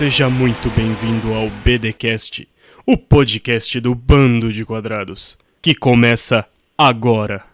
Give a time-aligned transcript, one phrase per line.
[0.00, 2.48] Seja muito bem-vindo ao BDcast,
[2.86, 6.46] o podcast do Bando de Quadrados, que começa
[6.78, 7.44] agora.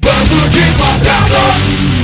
[0.00, 2.01] Bando de quadrados!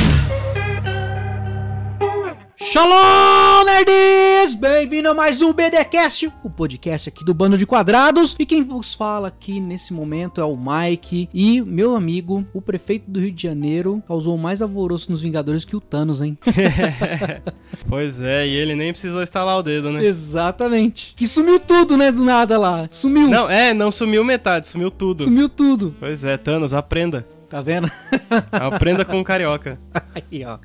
[2.71, 4.55] Shalom, nerds!
[4.55, 8.37] Bem-vindo a mais um BDcast, o podcast aqui do Bando de Quadrados.
[8.39, 11.31] E quem vos fala aqui nesse momento é o Mike.
[11.33, 15.75] E meu amigo, o prefeito do Rio de Janeiro, causou mais alvoroço nos Vingadores que
[15.75, 16.37] o Thanos, hein?
[17.89, 20.05] Pois é, e ele nem precisou estalar o dedo, né?
[20.05, 21.15] Exatamente.
[21.17, 22.13] Que sumiu tudo, né?
[22.13, 22.87] Do nada lá.
[22.91, 23.29] Sumiu.
[23.29, 25.25] Não, é, não sumiu metade, sumiu tudo.
[25.25, 25.95] Sumiu tudo.
[25.99, 27.27] Pois é, Thanos, aprenda.
[27.49, 27.91] Tá vendo?
[28.53, 29.79] Aprenda com o carioca.
[30.15, 30.59] Aí, ó.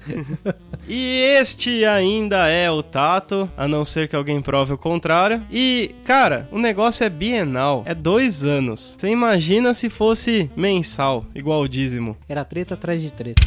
[0.88, 5.42] E este ainda é o Tato, a não ser que alguém prove o contrário.
[5.50, 8.96] E, cara, o negócio é bienal, é dois anos.
[8.98, 12.18] Você imagina se fosse mensal, igual o dízimo.
[12.28, 13.42] Era treta atrás de treta.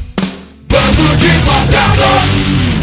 [0.69, 2.76] Bando de quadrados!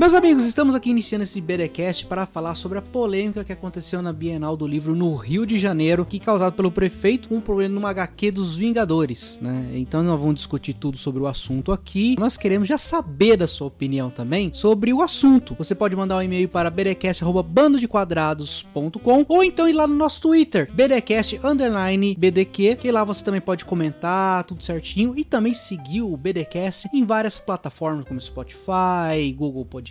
[0.00, 4.14] Meus amigos, estamos aqui iniciando esse BDcast para falar sobre a polêmica que aconteceu na
[4.14, 7.90] Bienal do Livro no Rio de Janeiro, que causado pelo prefeito com um problema numa
[7.90, 9.72] HQ dos Vingadores, né?
[9.74, 12.16] Então nós vamos discutir tudo sobre o assunto aqui.
[12.18, 15.54] Nós queremos já saber da sua opinião também sobre o assunto.
[15.58, 22.76] Você pode mandar um e-mail para bdcast@bandodequadrados.com ou então ir lá no nosso Twitter, bdcast_bdq,
[22.76, 27.38] que lá você também pode comentar tudo certinho e também seguir o BDcast em várias
[27.38, 29.89] plataformas como Spotify, Google Podcast,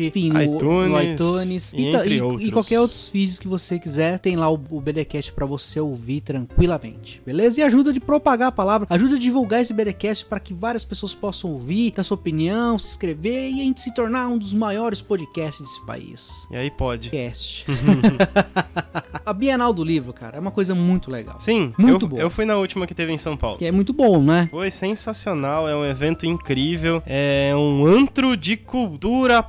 [0.00, 2.48] enfim, no iTunes, no iTunes e e, outros.
[2.48, 6.20] e qualquer outros vídeos que você quiser, tem lá o, o BDcast para você ouvir
[6.20, 7.60] tranquilamente, beleza?
[7.60, 11.14] E ajuda de propagar a palavra, ajuda a divulgar esse BDcast para que várias pessoas
[11.14, 15.02] possam ouvir, dar sua opinião, se inscrever e a gente se tornar um dos maiores
[15.02, 16.46] podcasts desse país.
[16.50, 17.10] E aí pode.
[17.10, 17.66] Cast.
[19.24, 21.40] a Bienal do Livro, cara, é uma coisa muito legal.
[21.40, 22.18] Sim, Muito eu, bom.
[22.18, 23.58] eu fui na última que teve em São Paulo.
[23.58, 24.48] Que é muito bom, né?
[24.50, 29.01] Foi sensacional, é um evento incrível, é um antro de cultura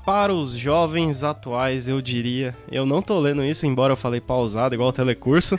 [0.05, 2.55] para os jovens atuais, eu diria.
[2.71, 5.57] Eu não tô lendo isso, embora eu falei pausado, igual o telecurso.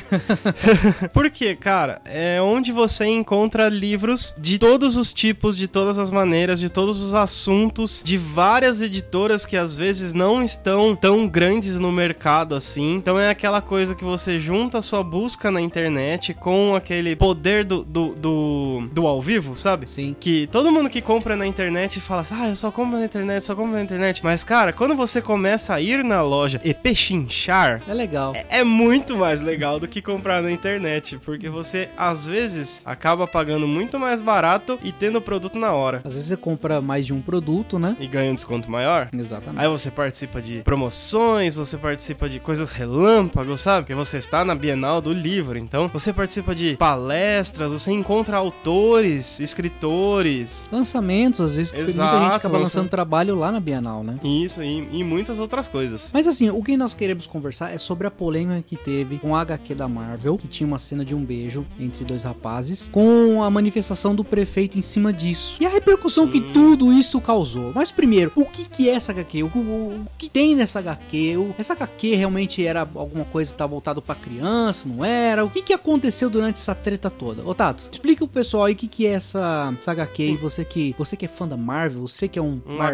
[1.12, 6.58] Porque, cara, é onde você encontra livros de todos os tipos, de todas as maneiras,
[6.58, 11.92] de todos os assuntos, de várias editoras que às vezes não estão tão grandes no
[11.92, 12.96] mercado assim.
[12.96, 17.64] Então é aquela coisa que você junta a sua busca na internet com aquele poder
[17.64, 19.88] do, do, do, do ao vivo, sabe?
[19.88, 20.16] Sim.
[20.18, 23.44] Que todo mundo que compra na internet fala assim, ah, eu só compro na internet,
[23.44, 24.20] só compro na internet.
[24.24, 28.32] Mas, cara, quando você começa a ir na loja e pechinchar, É legal.
[28.48, 33.66] é muito mais legal do que comprar na internet, porque você às vezes acaba pagando
[33.66, 37.12] muito mais barato e tendo o produto na hora Às vezes você compra mais de
[37.12, 37.96] um produto, né?
[38.00, 39.08] e ganha um desconto maior.
[39.16, 39.60] Exatamente.
[39.62, 43.82] Aí você participa de promoções, você participa de coisas relâmpago, sabe?
[43.82, 49.40] Porque você está na Bienal do Livro, então você participa de palestras, você encontra autores,
[49.40, 54.04] escritores, Lançamentos, às vezes, porque muita Exato, gente acaba lança- lançando trabalho lá na Bienal,
[54.04, 54.16] né?
[54.24, 56.10] isso e, e muitas outras coisas.
[56.12, 59.40] Mas assim, o que nós queremos conversar é sobre a polêmica que teve com a
[59.40, 63.50] HQ da Marvel, que tinha uma cena de um beijo entre dois rapazes, com a
[63.50, 65.56] manifestação do prefeito em cima disso.
[65.60, 67.72] E a repercussão que tudo isso causou.
[67.74, 69.42] Mas primeiro, o que que é essa HQ?
[69.42, 71.36] O, o- o que tem nessa HQ?
[71.36, 75.44] O- essa HQ realmente era alguma coisa que tá voltado pra criança, não era?
[75.44, 77.42] O que que aconteceu durante essa treta toda?
[77.46, 80.64] Ô Tato, explica pro pessoal aí o que que é essa, essa HQ e você
[80.64, 82.60] que, você que é fã da Marvel, você que é um...
[82.66, 82.88] Um Mar-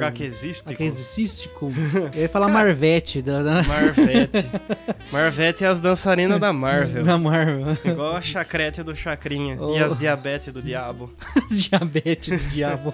[0.67, 1.67] HQzístico.
[1.71, 1.73] HQzístico.
[2.15, 4.47] Eu ia falar Marvete da, da, Marvete.
[5.13, 7.05] Marvete é as dançarinas da Marvel.
[7.05, 7.77] da Marvel.
[7.85, 9.77] Igual a chacrete do Chacrinha Oh.
[9.77, 11.11] e as diabetes do diabo.
[11.51, 12.93] Diabetes do diabo.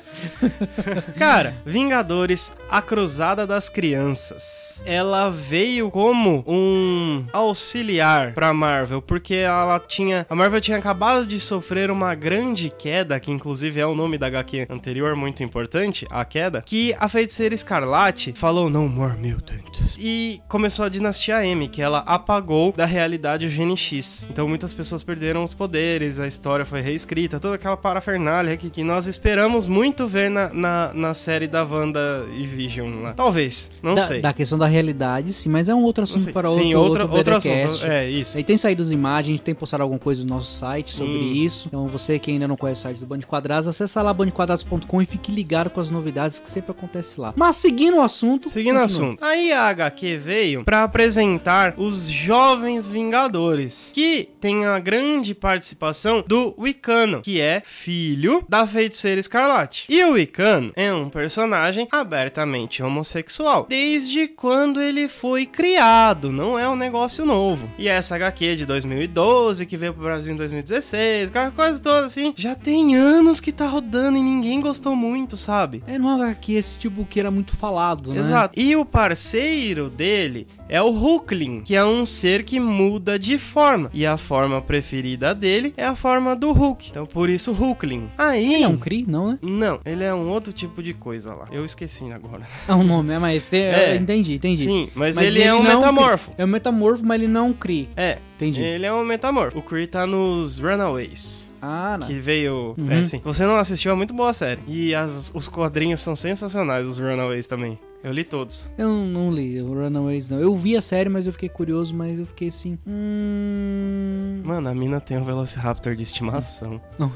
[1.19, 4.83] Cara, Vingadores, a Cruzada das Crianças.
[4.87, 10.27] Ela veio como um auxiliar pra Marvel, porque ela tinha.
[10.29, 14.27] A Marvel tinha acabado de sofrer uma grande queda, que inclusive é o nome da
[14.27, 19.97] HQ anterior, muito importante, a queda, que a feiticeira Escarlate falou No More Mutants.
[19.99, 24.27] E começou a dinastia M, que ela apagou da realidade o Gene X.
[24.31, 28.85] Então muitas pessoas perderam os poderes, a história foi reescrita, toda aquela parafernália que, que
[28.85, 33.15] nós esperamos muito ver na, na, na série da Wanda e Vision lá.
[33.15, 34.21] Talvez, não da, sei.
[34.21, 37.17] da questão da realidade, sim, mas é um outro Não assunto para Sim, outro, outro,
[37.17, 37.67] outro, outro BDcast.
[37.67, 37.91] assunto.
[37.91, 38.37] É, isso.
[38.37, 41.33] Aí tem saído as imagens, tem postado alguma coisa no nosso site sobre Sim.
[41.33, 41.69] isso.
[41.69, 45.07] Então você que ainda não conhece o site do Band Quadrados, acessa lá bandequadrados.com e
[45.07, 47.33] fique ligado com as novidades que sempre acontecem lá.
[47.37, 48.49] Mas seguindo o assunto...
[48.49, 49.25] Seguindo o assunto.
[49.25, 56.55] Aí a HQ veio pra apresentar os Jovens Vingadores, que tem a grande participação do
[56.59, 59.87] Wicano, que é filho da feiticeira Escarlate.
[59.89, 66.69] E o Wicano é um personagem abertamente homossexual, desde quando ele foi criado, não é
[66.69, 67.71] um negócio novo.
[67.79, 72.33] E essa HQ de 2012, que veio pro Brasil em 2016, aquela coisa toda assim,
[72.37, 75.83] já tem anos que tá rodando e ninguém gostou muito, sabe?
[75.87, 78.19] É, é que esse tipo que era muito falado, né?
[78.21, 78.59] Exato.
[78.59, 83.89] E o parceiro dele é o Hulkling, que é um ser que muda de forma.
[83.93, 86.89] E a forma preferida dele é a forma do Hulk.
[86.91, 88.11] Então por isso Hulkling.
[88.19, 88.55] Aí.
[88.55, 89.39] Ele é um Kree, não, né?
[89.43, 91.47] Não, ele é um outro tipo de coisa lá.
[91.53, 92.43] Eu esqueci agora.
[92.67, 93.97] É um nome, é, mas é, É.
[93.97, 94.65] entendi, entendi.
[94.65, 96.31] Sim, mas, ele, é um não metamorfo.
[96.31, 96.35] Kree.
[96.39, 97.89] É um metamorfo, mas ele não é um Kree.
[97.97, 98.63] É, Entendi.
[98.63, 99.59] ele é um metamorfo.
[99.59, 101.46] O Kree tá nos Runaways.
[101.61, 102.07] Ah, não.
[102.07, 102.75] Que veio.
[102.79, 102.91] Uhum.
[102.91, 103.21] É, sim.
[103.25, 104.61] Você não assistiu, é muito boa a série.
[104.67, 107.79] E as- os quadrinhos são sensacionais, os Runaways também.
[108.05, 108.71] Eu li todos.
[108.79, 110.39] Eu não, não li o Runaways, não.
[110.39, 112.79] Eu vi a série, mas eu fiquei curioso, mas eu fiquei assim.
[112.87, 114.41] Hum.
[114.45, 116.81] Mano, a mina tem um Velociraptor de estimação.
[116.99, 117.11] Não.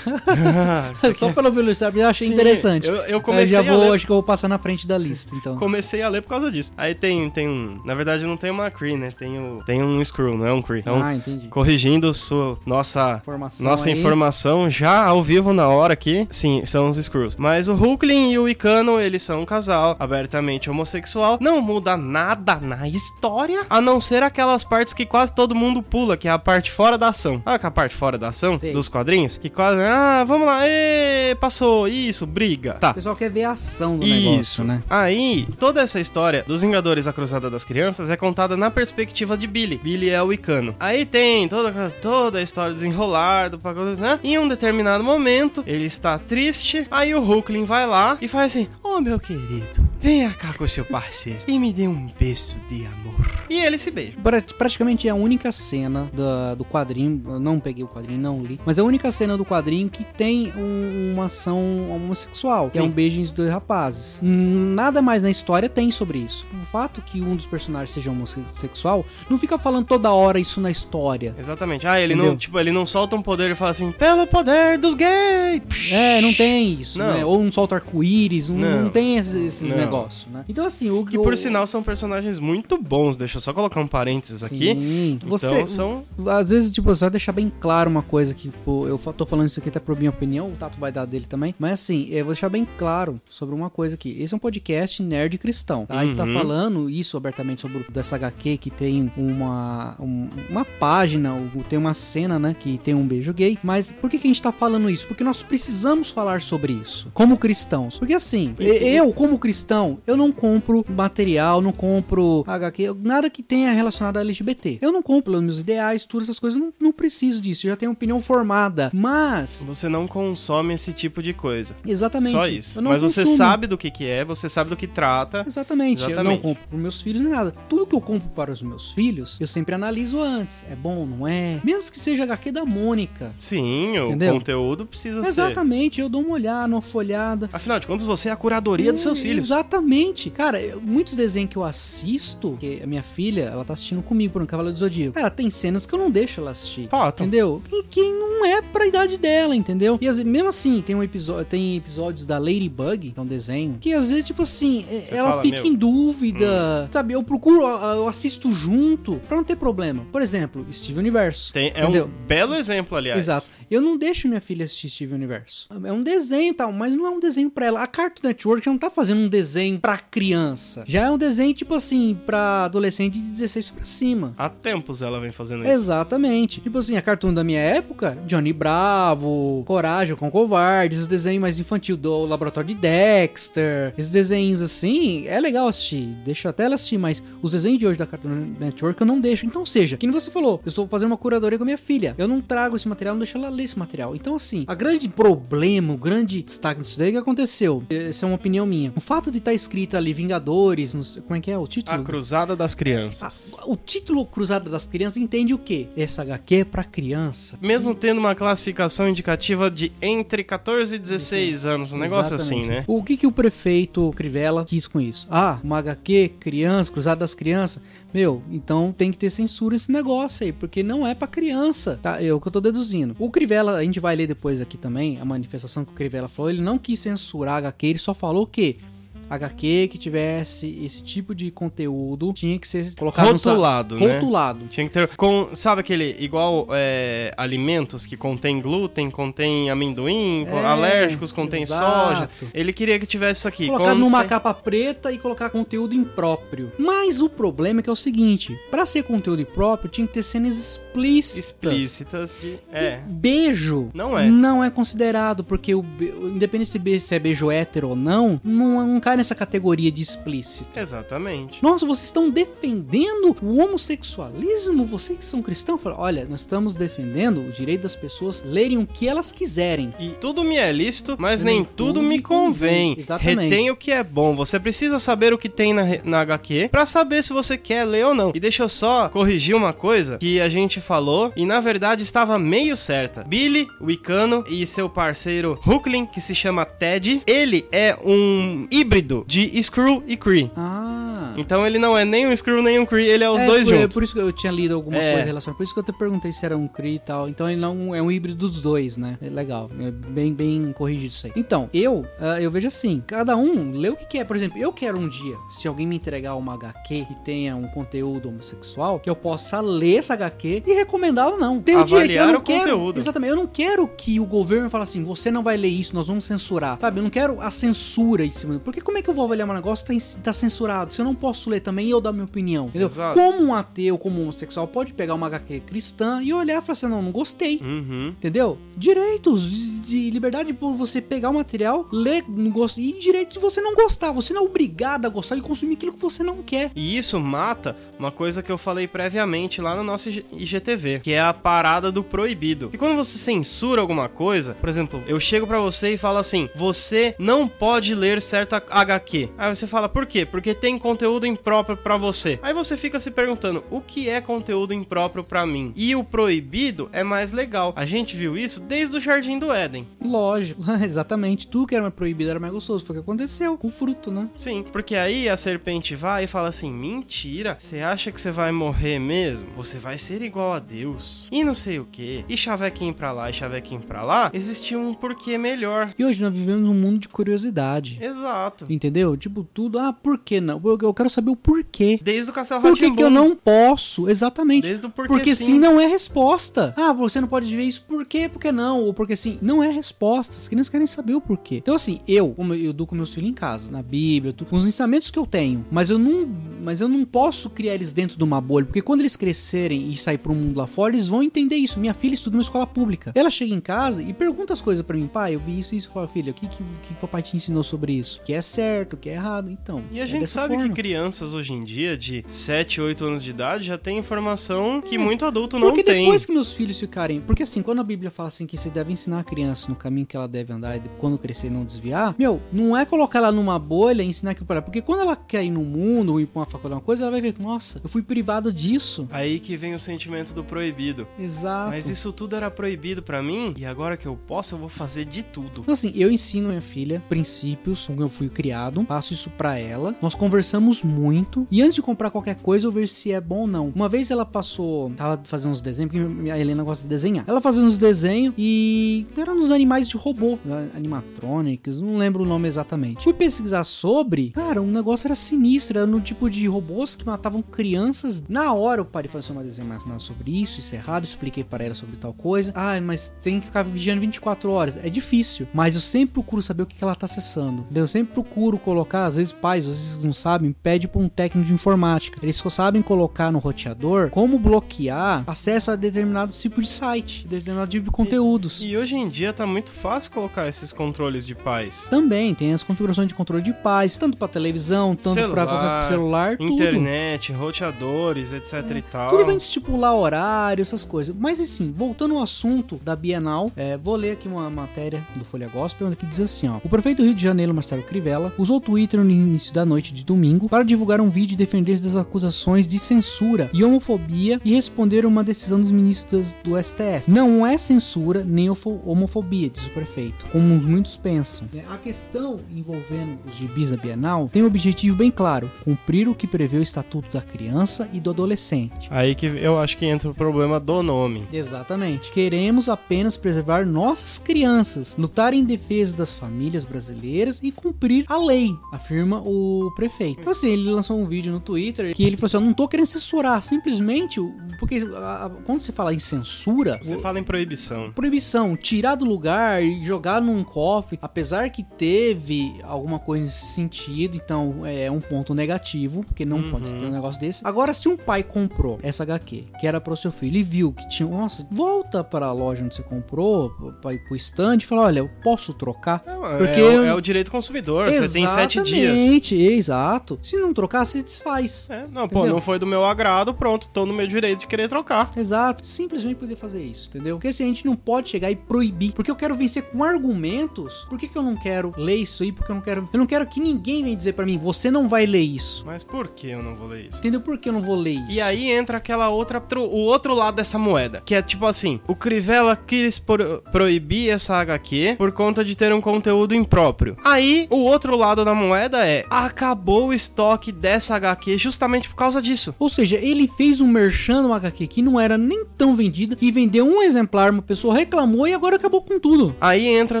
[1.14, 2.88] Só é- pelo velocidade, eu achei Sim, interessante.
[2.88, 3.94] Eu, eu Eu comecei já a vou, ler.
[3.94, 5.56] acho que eu vou passar na frente da lista, então.
[5.56, 6.72] Comecei a ler por causa disso.
[6.76, 7.80] Aí tem, tem um.
[7.84, 9.12] Na verdade, não tem uma Cree, né?
[9.16, 10.80] Tem, o, tem um Screw, não é um Cree.
[10.80, 11.46] Então, ah, entendi.
[11.48, 13.98] corrigindo sua, nossa Informação Nossa aí.
[13.98, 17.36] informação já ao vivo na hora aqui, sim, são os Skrulls.
[17.38, 21.38] Mas o Hulkling e o Icano, eles são um casal abertamente homossexual.
[21.40, 26.16] Não muda nada na história, a não ser aquelas partes que quase todo mundo pula,
[26.16, 27.42] que é a parte fora da ação.
[27.44, 28.72] Ah, que a parte fora da ação Sei.
[28.72, 29.38] dos quadrinhos?
[29.38, 32.74] Que quase, ah, vamos lá, ê, passou, isso, briga.
[32.74, 32.90] Tá.
[32.90, 34.30] O pessoal quer ver a ação do Isso.
[34.30, 34.82] negócio, né?
[34.88, 39.46] Aí, toda essa história dos Vingadores A Cruzada das Crianças é contada na perspectiva de
[39.46, 39.80] Billy.
[39.82, 40.74] Billy é o Icano.
[40.78, 44.18] Aí tem toda, toda a história desenrolar do pacote, né?
[44.22, 46.86] Em um determinado momento, ele está triste.
[46.90, 50.84] Aí o Hulkling vai lá e faz assim: Ô meu querido, venha cá com seu
[50.84, 53.14] parceiro e me dê um beijo de amor.
[53.48, 54.12] E ele se beija.
[54.22, 57.22] Pra- praticamente é a única cena da- do quadrinho.
[57.26, 58.60] Eu não peguei o quadrinho, não li.
[58.66, 62.70] Mas é a única cena do quadrinho que tem um- uma ação homossexual.
[62.70, 64.20] Que é um beijo entre dois rapazes.
[64.22, 66.44] Nada mais na história tem sobre isso.
[66.62, 70.70] O fato que um dos personagens seja homossexual não fica falando toda hora isso na
[70.70, 71.34] história.
[71.38, 71.86] Exatamente.
[71.86, 74.94] Ah, ele não, tipo, ele não solta um poder e fala assim: pelo poder dos
[74.94, 75.92] gays.
[75.92, 77.14] É, não tem isso, Não.
[77.14, 77.24] né?
[77.24, 78.82] Ou um solta arco-íris, um- não.
[78.84, 78.90] Não.
[78.90, 79.76] tem esses, esses Não.
[79.76, 80.44] negócios, né?
[80.48, 83.16] Então, assim, o Que o- por sinal são personagens muito bons.
[83.16, 84.74] Deixa eu só colocar um parênteses aqui.
[84.74, 85.18] Sim.
[85.26, 86.04] Você, Então são.
[86.28, 89.60] Às vezes, tipo, só deixar bem claro uma coisa que, pô, eu tô falando isso
[89.60, 91.54] aqui até por minha opinião, o Tato vai dar dele também.
[91.58, 94.16] Mas assim, eu vou deixar bem claro sobre uma coisa aqui.
[94.20, 96.04] Esse é um podcast nerd cristão, tá?
[96.04, 96.32] E tá Uhum.
[96.32, 101.78] falando isso abertamente sobre o- dessa HQ que tem uma, um- uma página, ou tem
[101.78, 102.54] uma cena, né?
[102.58, 103.58] Que tem um beijo gay.
[103.62, 105.06] Mas por que, que a gente tá falando isso?
[105.06, 107.98] Porque nós precisamos falar sobre isso, como cristãos.
[107.98, 108.64] Porque assim, e-
[108.96, 114.20] eu, como cristão, eu não compro material, não compro HQ, nada que tenha relacionado a
[114.20, 114.78] LGBT.
[114.80, 117.76] Eu não compro pelos meus ideais, todas essas coisas, não, não preciso disso, eu já
[117.76, 118.90] tenho opinião formada.
[118.92, 121.74] Mas, Você não consome esse tipo de coisa.
[121.86, 122.32] exatamente.
[122.32, 122.80] Só isso.
[122.80, 123.36] não Mas você consumo.
[123.36, 125.44] sabe do que, que é, você sabe do que trata.
[125.46, 126.02] Exatamente.
[126.02, 126.42] Eu não Exatamente.
[126.42, 127.52] compro para meus filhos nem nada.
[127.68, 130.64] Tudo que eu compro para os meus filhos, eu sempre analiso antes.
[130.70, 131.60] É bom, não é?
[131.64, 133.34] Mesmo que seja HQ da Mônica.
[133.38, 134.34] Sim, o Entendeu?
[134.34, 135.28] conteúdo precisa ser.
[135.28, 137.48] Exatamente, eu dou uma olhada, uma folhada.
[137.52, 139.44] Afinal de contas, você é a curadoria dos seus É, filhos.
[139.44, 140.13] Exatamente.
[140.30, 144.32] Cara, eu- muitos desenhos que eu assisto, que a minha filha, ela tá assistindo comigo
[144.32, 145.14] por um Cavalo do Zodíaco.
[145.14, 146.88] Cara, tem cenas que eu não deixo ela assistir.
[146.88, 147.22] Fato.
[147.22, 147.62] Entendeu?
[147.72, 149.98] E que não é pra idade dela, entendeu?
[150.00, 153.78] E às mesmo assim, tem um episódio, tem episódios da Ladybug, que é um desenho,
[153.80, 157.14] que às vezes, tipo assim, é- Você ela fala, fica "Meu, hum." em dúvida, sabe?
[157.14, 160.06] Eu procuro, eu assisto junto pra não ter problema.
[160.12, 161.52] Por exemplo, Steve Universo.
[161.52, 162.06] Tem- é entendeu?
[162.06, 163.18] um belo exemplo, aliás.
[163.18, 163.48] Exato.
[163.70, 165.68] Eu não deixo minha filha assistir Steve Universo.
[165.84, 167.82] É um desenho e tal, mas não é um desenho pra ela.
[167.82, 170.84] A Cartoon Network não tá fazendo um desenho pra criança.
[170.86, 174.34] Já é um desenho, tipo assim, pra adolescente de 16 pra cima.
[174.36, 175.72] Há tempos ela vem fazendo isso.
[175.72, 176.60] Exatamente.
[176.60, 181.58] Tipo assim, a Cartoon da minha época, Johnny Bravo, Coragem com Covarde, esses desenhos mais
[181.58, 186.98] infantil do Laboratório de Dexter, esses desenhos assim, é legal assistir, deixa até ela assistir,
[186.98, 189.46] mas os desenhos de hoje da Cartoon Network eu não deixo.
[189.46, 192.28] Então, seja, que você falou, eu estou fazendo uma curadoria com a minha filha, eu
[192.28, 194.14] não trago esse material, não deixo ela ler esse material.
[194.14, 198.36] Então, assim, a grande problema, o grande destaque disso daí que aconteceu, essa é uma
[198.36, 198.92] opinião minha.
[198.94, 199.52] O fato de estar
[199.94, 202.00] escrito ali Vingadores, não sei- como é que é o título?
[202.00, 203.56] A Cruzada das Crianças.
[203.66, 205.88] O título Cruzada das Crianças entende o quê?
[205.96, 207.58] Essa HQ é pra criança.
[207.60, 212.78] Mesmo tendo uma classificação indicativa de entre 14 e 16 anos, um negócio assim, Exatamente.
[212.80, 212.84] né?
[212.86, 215.26] O que, que o prefeito Crivella quis com isso?
[215.30, 217.82] Ah, uma HQ, criança, Cruzada das Crianças.
[218.12, 222.22] Meu, então tem que ter censura esse negócio aí, porque não é pra criança, tá?
[222.22, 223.14] É o que eu tô deduzindo.
[223.18, 226.50] O Crivella, a gente vai ler depois aqui também, a manifestação que o Crivella falou,
[226.50, 228.78] ele não quis censurar a HQ, ele só falou que
[229.28, 234.14] HQ que tivesse esse tipo de conteúdo tinha que ser colocado no Rotulado, né?
[234.14, 234.66] Rotulado.
[234.66, 235.08] Tinha que ter.
[235.16, 236.16] Com, sabe aquele.
[236.18, 242.08] Igual é, alimentos que contém glúten, contém amendoim, É, alérgicos, contém exato.
[242.16, 242.30] soja.
[242.52, 243.66] Ele queria que tivesse isso aqui.
[243.66, 246.72] Contém- numa capa preta e colocar conteúdo impróprio.
[246.78, 250.22] Mas o problema é que é o seguinte: pra ser conteúdo impróprio, tinha que ter
[250.22, 251.44] cenas explícitas.
[251.50, 252.58] explícitas de.
[252.72, 253.00] É.
[253.08, 254.28] Beijo Não é.
[254.28, 255.84] não é considerado, porque o
[256.22, 260.78] independente se é beijo hétero ou não, não, não cai nessa categoria de explícito.
[260.78, 261.62] Exatamente.
[261.62, 264.84] Nossa, vocês estão defendendo o homossexualismo?
[264.84, 265.82] Vocês que são cristãos?
[265.82, 269.92] Fala, Olha, nós estamos defendendo o direito das pessoas lerem o que elas quiserem.
[269.98, 272.96] E tudo me é lícito, mas Nem nem tudo me convém.
[272.98, 273.48] Exatamente.
[273.48, 274.34] Retém o que é bom.
[274.34, 278.06] Você precisa saber o que tem na, na HQ pra saber se você quer ler
[278.06, 278.32] ou não.
[278.34, 282.38] E deixa eu só corrigir uma coisa que a gente falou e na verdade estava
[282.38, 283.24] meio certa.
[283.24, 289.03] Billy, o Icano e seu parceiro Hooklin, que se chama Ted, ele é um híbrido
[289.04, 290.50] de Screw e Kree.
[290.56, 291.23] Ah.
[291.36, 293.74] Então ele não é nem um Screw nem um Kree, ele é os dois por,
[293.76, 293.94] juntos.
[293.94, 295.12] por isso que eu tinha lido alguma É.
[295.12, 295.56] coisa relacionada.
[295.56, 297.28] Por isso que eu te perguntei se era um Kree e tal.
[297.28, 299.18] Então ele não é um híbrido dos dois, né?
[299.22, 299.70] É legal.
[299.80, 301.32] É bem, bem corrigido isso aí.
[301.36, 304.24] Então, eu, ah, eu vejo assim: cada um lê o que quer.
[304.24, 307.64] Por exemplo, eu quero um dia, se alguém me entregar uma HQ que tenha um
[307.68, 311.60] conteúdo homossexual, que eu possa ler essa HQ e recomendá-lo não.
[311.60, 312.60] Tem um dia que eu não o quero.
[312.60, 313.00] conteúdo.
[313.00, 313.30] Exatamente.
[313.30, 316.24] Eu não quero que o governo fale assim: você não vai ler isso, nós vamos
[316.24, 316.78] censurar.
[316.80, 316.98] Sabe?
[316.98, 318.60] Eu não quero a censura em cima.
[318.64, 320.92] Porque como é que eu vou avaliar um negócio que tá, tá censurado?
[320.92, 322.66] Se eu não posso ler também e eu dar minha opinião.
[322.66, 322.86] Entendeu?
[322.86, 323.18] Exato.
[323.18, 326.72] Como um ateu, como um homossexual, pode pegar uma HQ cristã e olhar e falar
[326.72, 327.60] assim: não, não gostei.
[327.62, 328.08] Uhum.
[328.08, 328.58] Entendeu?
[328.76, 333.38] Direitos de, de liberdade por você pegar o material, ler, não gosta, e direito de
[333.38, 334.12] você não gostar.
[334.12, 336.70] Você não é obrigado a gostar e consumir aquilo que você não quer.
[336.76, 341.12] E isso mata uma coisa que eu falei previamente lá no nosso IG- IGTV, que
[341.12, 342.68] é a parada do proibido.
[342.72, 346.50] E quando você censura alguma coisa, por exemplo, eu chego pra você e falo assim:
[346.54, 349.30] você não pode ler certa HQ.
[349.38, 350.26] Aí você fala, por quê?
[350.26, 352.38] Porque tem conteúdo impróprio pra você.
[352.42, 355.72] Aí você fica se perguntando: o que é conteúdo impróprio pra mim?
[355.76, 357.72] E o proibido é mais legal.
[357.76, 359.86] A gente viu isso desde o Jardim do Éden.
[360.02, 361.46] Lógico, exatamente.
[361.46, 362.84] Tudo que era mais proibido era mais gostoso.
[362.84, 364.28] Foi o que aconteceu com o fruto, né?
[364.36, 368.50] Sim, porque aí a serpente vai e fala assim: mentira, você acha que você vai
[368.50, 369.48] morrer mesmo?
[369.56, 371.28] Você vai ser igual a Deus.
[371.30, 372.24] E não sei o que.
[372.28, 375.92] E chavequinho pra lá e chavequinho pra lá, existia um porquê melhor.
[375.98, 377.98] E hoje nós vivemos num mundo de curiosidade.
[378.00, 378.66] Exato.
[378.68, 379.16] Entendeu?
[379.16, 379.78] Tipo, tudo.
[379.78, 380.60] Ah, por que não?
[380.64, 381.98] Eu, eu quero saber o porquê.
[382.02, 384.08] Desde o Castelo Por que, que eu não posso?
[384.08, 384.66] Exatamente.
[384.66, 385.46] Desde o porquê porque sim.
[385.46, 386.74] sim não é resposta.
[386.76, 388.28] Ah, você não pode ver isso por quê?
[388.28, 388.82] Porque não?
[388.82, 389.38] Ou porque sim.
[389.42, 390.32] Não é resposta.
[390.32, 391.56] As crianças querem saber o porquê.
[391.56, 395.10] Então, assim, eu, como eu educo meus filhos em casa, na Bíblia, com os ensinamentos
[395.10, 396.26] que eu tenho, mas eu não.
[396.62, 398.64] Mas eu não posso criar eles dentro de uma bolha.
[398.64, 401.78] Porque quando eles crescerem e sair pro mundo lá fora, eles vão entender isso.
[401.78, 403.12] Minha filha estuda numa escola pública.
[403.14, 405.78] Ela chega em casa e pergunta as coisas pra mim, pai, eu vi isso e
[405.78, 405.90] isso.
[405.90, 408.20] Fala, filha, o que, que, que papai te ensinou sobre isso?
[408.24, 409.50] Que é certo, que é errado.
[409.50, 409.84] Então.
[409.90, 410.68] E a é gente dessa sabe forma.
[410.68, 414.98] que crianças hoje em dia, de 7, 8 anos de idade, já tem informação que
[414.98, 416.04] muito adulto não Porque tem.
[416.04, 417.22] depois que meus filhos ficarem.
[417.22, 420.06] Porque assim, quando a Bíblia fala assim que você deve ensinar a criança no caminho
[420.06, 423.58] que ela deve andar e quando crescer não desviar, meu, não é colocar ela numa
[423.58, 424.62] bolha e ensinar pra ela.
[424.62, 427.12] Porque quando ela quer ir no mundo ou ir pra uma faculdade, uma coisa, ela
[427.12, 429.08] vai ver, nossa, eu fui privado disso.
[429.10, 431.08] Aí que vem o sentimento do proibido.
[431.18, 431.70] Exato.
[431.70, 435.06] Mas isso tudo era proibido pra mim, e agora que eu posso, eu vou fazer
[435.06, 435.62] de tudo.
[435.62, 439.96] Então, assim, eu ensino minha filha princípios, como eu fui criado, passo isso pra ela.
[440.02, 441.46] Nós conversamos muito.
[441.50, 443.72] E antes de comprar qualquer coisa, eu vejo se é bom ou não.
[443.74, 447.24] Uma vez ela passou, tava fazendo uns desenhos, porque a Helena gosta de desenhar.
[447.26, 450.38] Ela fazendo uns desenhos e eram uns animais de robô,
[450.74, 453.04] animatronics, não lembro o nome exatamente.
[453.04, 457.42] Fui pesquisar sobre, cara, o negócio era sinistro, era no tipo de robôs que matavam
[457.42, 458.24] crianças.
[458.28, 460.78] Na hora eu parei e falei assim, uma desenho mais nada sobre isso, isso é
[460.78, 462.52] errado, expliquei para ela sobre tal coisa.
[462.54, 464.76] Ah, mas tem que ficar vigiando 24 horas.
[464.76, 467.66] É difícil, mas eu sempre procuro saber o que ela tá acessando.
[467.74, 471.52] Eu sempre procuro colocar, às vezes pais, vocês não sabem, pede pra um técnico de
[471.52, 472.18] informática.
[472.22, 477.70] Eles só sabem colocar no roteador como bloquear acesso a determinado tipo de site, determinado
[477.70, 478.62] tipo de conteúdos.
[478.62, 481.86] E hoje em dia tá muito fácil colocar esses controles de paz.
[481.90, 486.54] Também tem as configurações de controle de paz, tanto pra televisão, tanto pra Celular, tudo.
[486.54, 489.10] Internet, roteadores, etc e tal.
[489.10, 491.14] Tudo vai estipular horário, essas coisas.
[491.14, 495.48] Mas assim, voltando ao assunto da Bienal, é, vou ler aqui uma matéria do Folha
[495.48, 496.58] Gospel que diz assim: ó.
[496.64, 499.92] O prefeito do Rio de Janeiro, Marcelo Crivella, usou o Twitter no início da noite
[499.92, 504.54] de domingo para divulgar um vídeo e defender-se das acusações de censura e homofobia e
[504.54, 507.10] responder a uma decisão dos ministros do STF.
[507.10, 511.48] Não é censura nem ofo- homofobia, diz o prefeito, como muitos pensam.
[511.52, 516.14] É, A questão envolvendo os gibis da Bienal tem um objetivo bem claro: cumprir o
[516.14, 518.86] que prevê o Estatuto da Criança e do Adolescente.
[518.92, 521.26] Aí que eu acho que entra o problema do nome.
[521.32, 522.12] Exatamente.
[522.12, 528.54] Queremos apenas preservar nossas crianças, lutar em defesa das famílias brasileiras e cumprir a lei,
[528.72, 530.20] afirma o prefeito.
[530.20, 532.52] Então, assim, assim, ele lançou um vídeo no Twitter que ele falou assim: eu não
[532.52, 534.20] tô querendo censurar, simplesmente.
[534.58, 536.78] Porque a- a- quando você fala em censura.
[536.82, 537.90] Você o- fala em proibição.
[537.92, 544.16] Proibição, tirar do lugar e jogar num cofre, apesar que teve alguma coisa nesse sentido,
[544.16, 547.46] então é um ponto negativo, porque não pode ter um negócio desse.
[547.46, 550.88] Agora, se um pai comprou essa HQ, que era pro seu filho, e viu que
[550.88, 554.82] tinha, nossa, volta para a loja onde você comprou, pra ir pro stand e fala:
[554.82, 556.02] olha, eu posso trocar?
[556.06, 557.88] É, Porque é, o- é o direito do consumidor.
[557.90, 558.92] Você tem sete dias.
[558.94, 560.18] Exatamente, exato.
[560.22, 561.68] Se não trocar, você desfaz.
[561.70, 562.34] É, não, pô, Entendeu?
[562.34, 565.10] não foi do meu agrado, pronto, tô no meu direito de querer trocar.
[565.16, 567.16] Exato, simplesmente poder fazer isso, entendeu?
[567.16, 570.86] Porque assim, a gente não pode chegar e proibir, porque eu quero vencer com argumentos.
[570.88, 572.32] Por que, que eu não quero ler isso aí?
[572.32, 572.88] Porque eu não quero.
[572.92, 575.64] Eu não quero que ninguém venha dizer pra mim, você não vai ler isso.
[575.66, 576.98] Mas por que eu não vou ler isso?
[576.98, 577.20] Entendeu?
[577.20, 578.12] Por que eu não vou ler isso?
[578.12, 581.94] E aí entra aquela outra, o outro lado dessa moeda, que é tipo assim, o
[581.94, 586.96] Crivella quis pro- proibir essa HQ por conta de ter um conteúdo impróprio.
[587.04, 592.20] Aí, o outro lado da moeda é, acabou o estoque dessa HQ justamente por causa
[592.22, 592.54] disso.
[592.58, 596.32] Ou seja, ele fez um merchan no HQ que não era nem tão vendida, que
[596.32, 599.36] vendeu um exemplar, uma pessoa reclamou e agora acabou com tudo.
[599.40, 600.00] Aí entra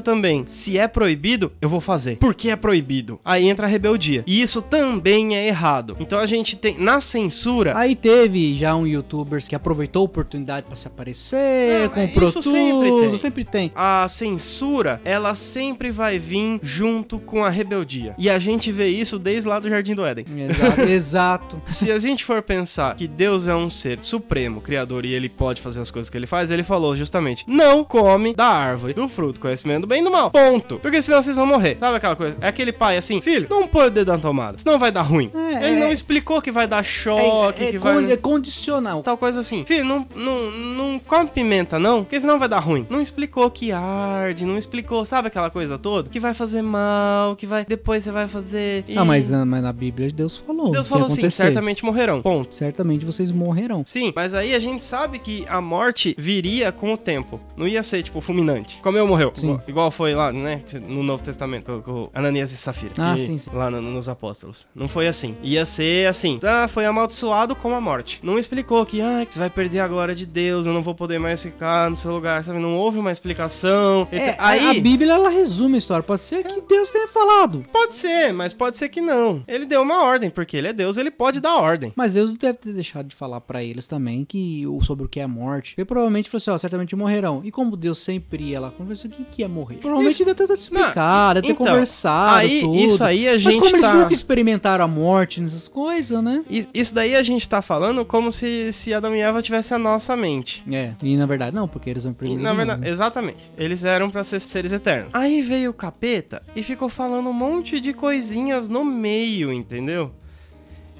[0.00, 2.16] também, se é proibido, eu vou fazer.
[2.16, 3.20] Por que é proibido?
[3.24, 4.24] Aí entra a rebeldia.
[4.26, 5.96] E isso também é errado.
[6.00, 10.66] Então a gente tem, na censura, Aí teve já um youtuber que aproveitou a oportunidade
[10.66, 13.18] pra se aparecer, Não, comprou isso tudo, sempre tem.
[13.18, 13.72] sempre tem.
[13.74, 18.14] a censura, ela sempre vai vir junto com a rebeldia.
[18.16, 20.13] E a gente vê isso desde lá do Jardim do Éden.
[20.44, 21.62] Exato, exato.
[21.66, 25.60] Se a gente for pensar que Deus é um ser supremo, criador, e ele pode
[25.60, 29.40] fazer as coisas que ele faz, ele falou justamente: não come da árvore do fruto,
[29.40, 30.30] conhecimento do bem e do mal.
[30.30, 30.78] Ponto.
[30.78, 31.76] Porque senão vocês vão morrer.
[31.78, 32.36] Sabe aquela coisa?
[32.40, 35.30] É aquele pai assim, filho, não põe o dedo na tomada, senão vai dar ruim.
[35.34, 35.84] É, ele é.
[35.84, 38.12] não explicou que vai dar choque, é, é que vai.
[38.12, 39.02] é condicional.
[39.02, 42.86] Tal coisa assim, filho, não, não, não come pimenta não, porque senão vai dar ruim.
[42.90, 46.08] Não explicou que arde, não explicou, sabe aquela coisa toda?
[46.08, 47.64] Que vai fazer mal, que vai.
[47.64, 48.84] Depois você vai fazer.
[48.88, 50.70] e- Ah, mas, ah, mas na Bíblia Deus falou.
[50.70, 52.22] Deus falou assim: certamente morrerão.
[52.22, 52.54] Ponto.
[52.54, 53.82] Certamente vocês morrerão.
[53.86, 57.40] Sim, mas aí a gente sabe que a morte viria com o tempo.
[57.56, 58.78] Não ia ser, tipo, fulminante.
[58.82, 59.32] Como eu morreu.
[59.34, 59.58] Sim.
[59.66, 60.62] Igual, foi lá, né?
[60.88, 62.92] No Novo Testamento, com, Ananias e Safira.
[62.98, 63.50] Ah, sim, sim.
[63.52, 64.66] Lá no- nos apóstolos.
[64.74, 65.36] Não foi assim.
[65.42, 66.38] Ia ser assim.
[66.42, 68.20] Ah, foi amaldiçoado com a morte.
[68.22, 70.94] Não explicou que, ah, que você vai perder a glória de Deus, eu não vou
[70.94, 72.58] poder mais ficar no seu lugar, sabe?
[72.58, 74.06] Não houve uma explicação.
[74.10, 74.78] É, aí.
[74.78, 76.02] a Bíblia ela resume a história.
[76.02, 77.64] Pode ser que Deus tenha falado.
[77.72, 79.42] Pode ser, mas pode ser que não.
[79.46, 81.92] Ele deu uma ordem, porque ele é Deus, ele pode dar ordem.
[81.96, 85.26] Mas Deus deve ter deixado de falar pra eles também que sobre o que é
[85.26, 85.74] morte.
[85.78, 87.40] Ele provavelmente falou assim, ó, certamente morrerão.
[87.44, 89.76] E como Deus sempre ia lá conversar, o que que é morrer?
[89.76, 92.76] Provavelmente Isso- deve ter explicado, deve ter então, conversado, aí, tudo.
[92.78, 96.44] isso aí a Mas gente como eles tá- nunca experimentaram a morte nessas coisas, né?
[96.72, 100.16] Isso daí a gente tá falando como se, se Adão e Eva tivessem a nossa
[100.16, 100.62] mente.
[100.70, 103.50] É, e na verdade não, porque eles vão E, perder na verdade, exatamente.
[103.56, 105.10] Eles eram pra ser seres eternos.
[105.12, 109.73] Aí veio o capeta e ficou falando um monte de coisinhas no meio, entendeu?
[109.74, 110.12] entendeu?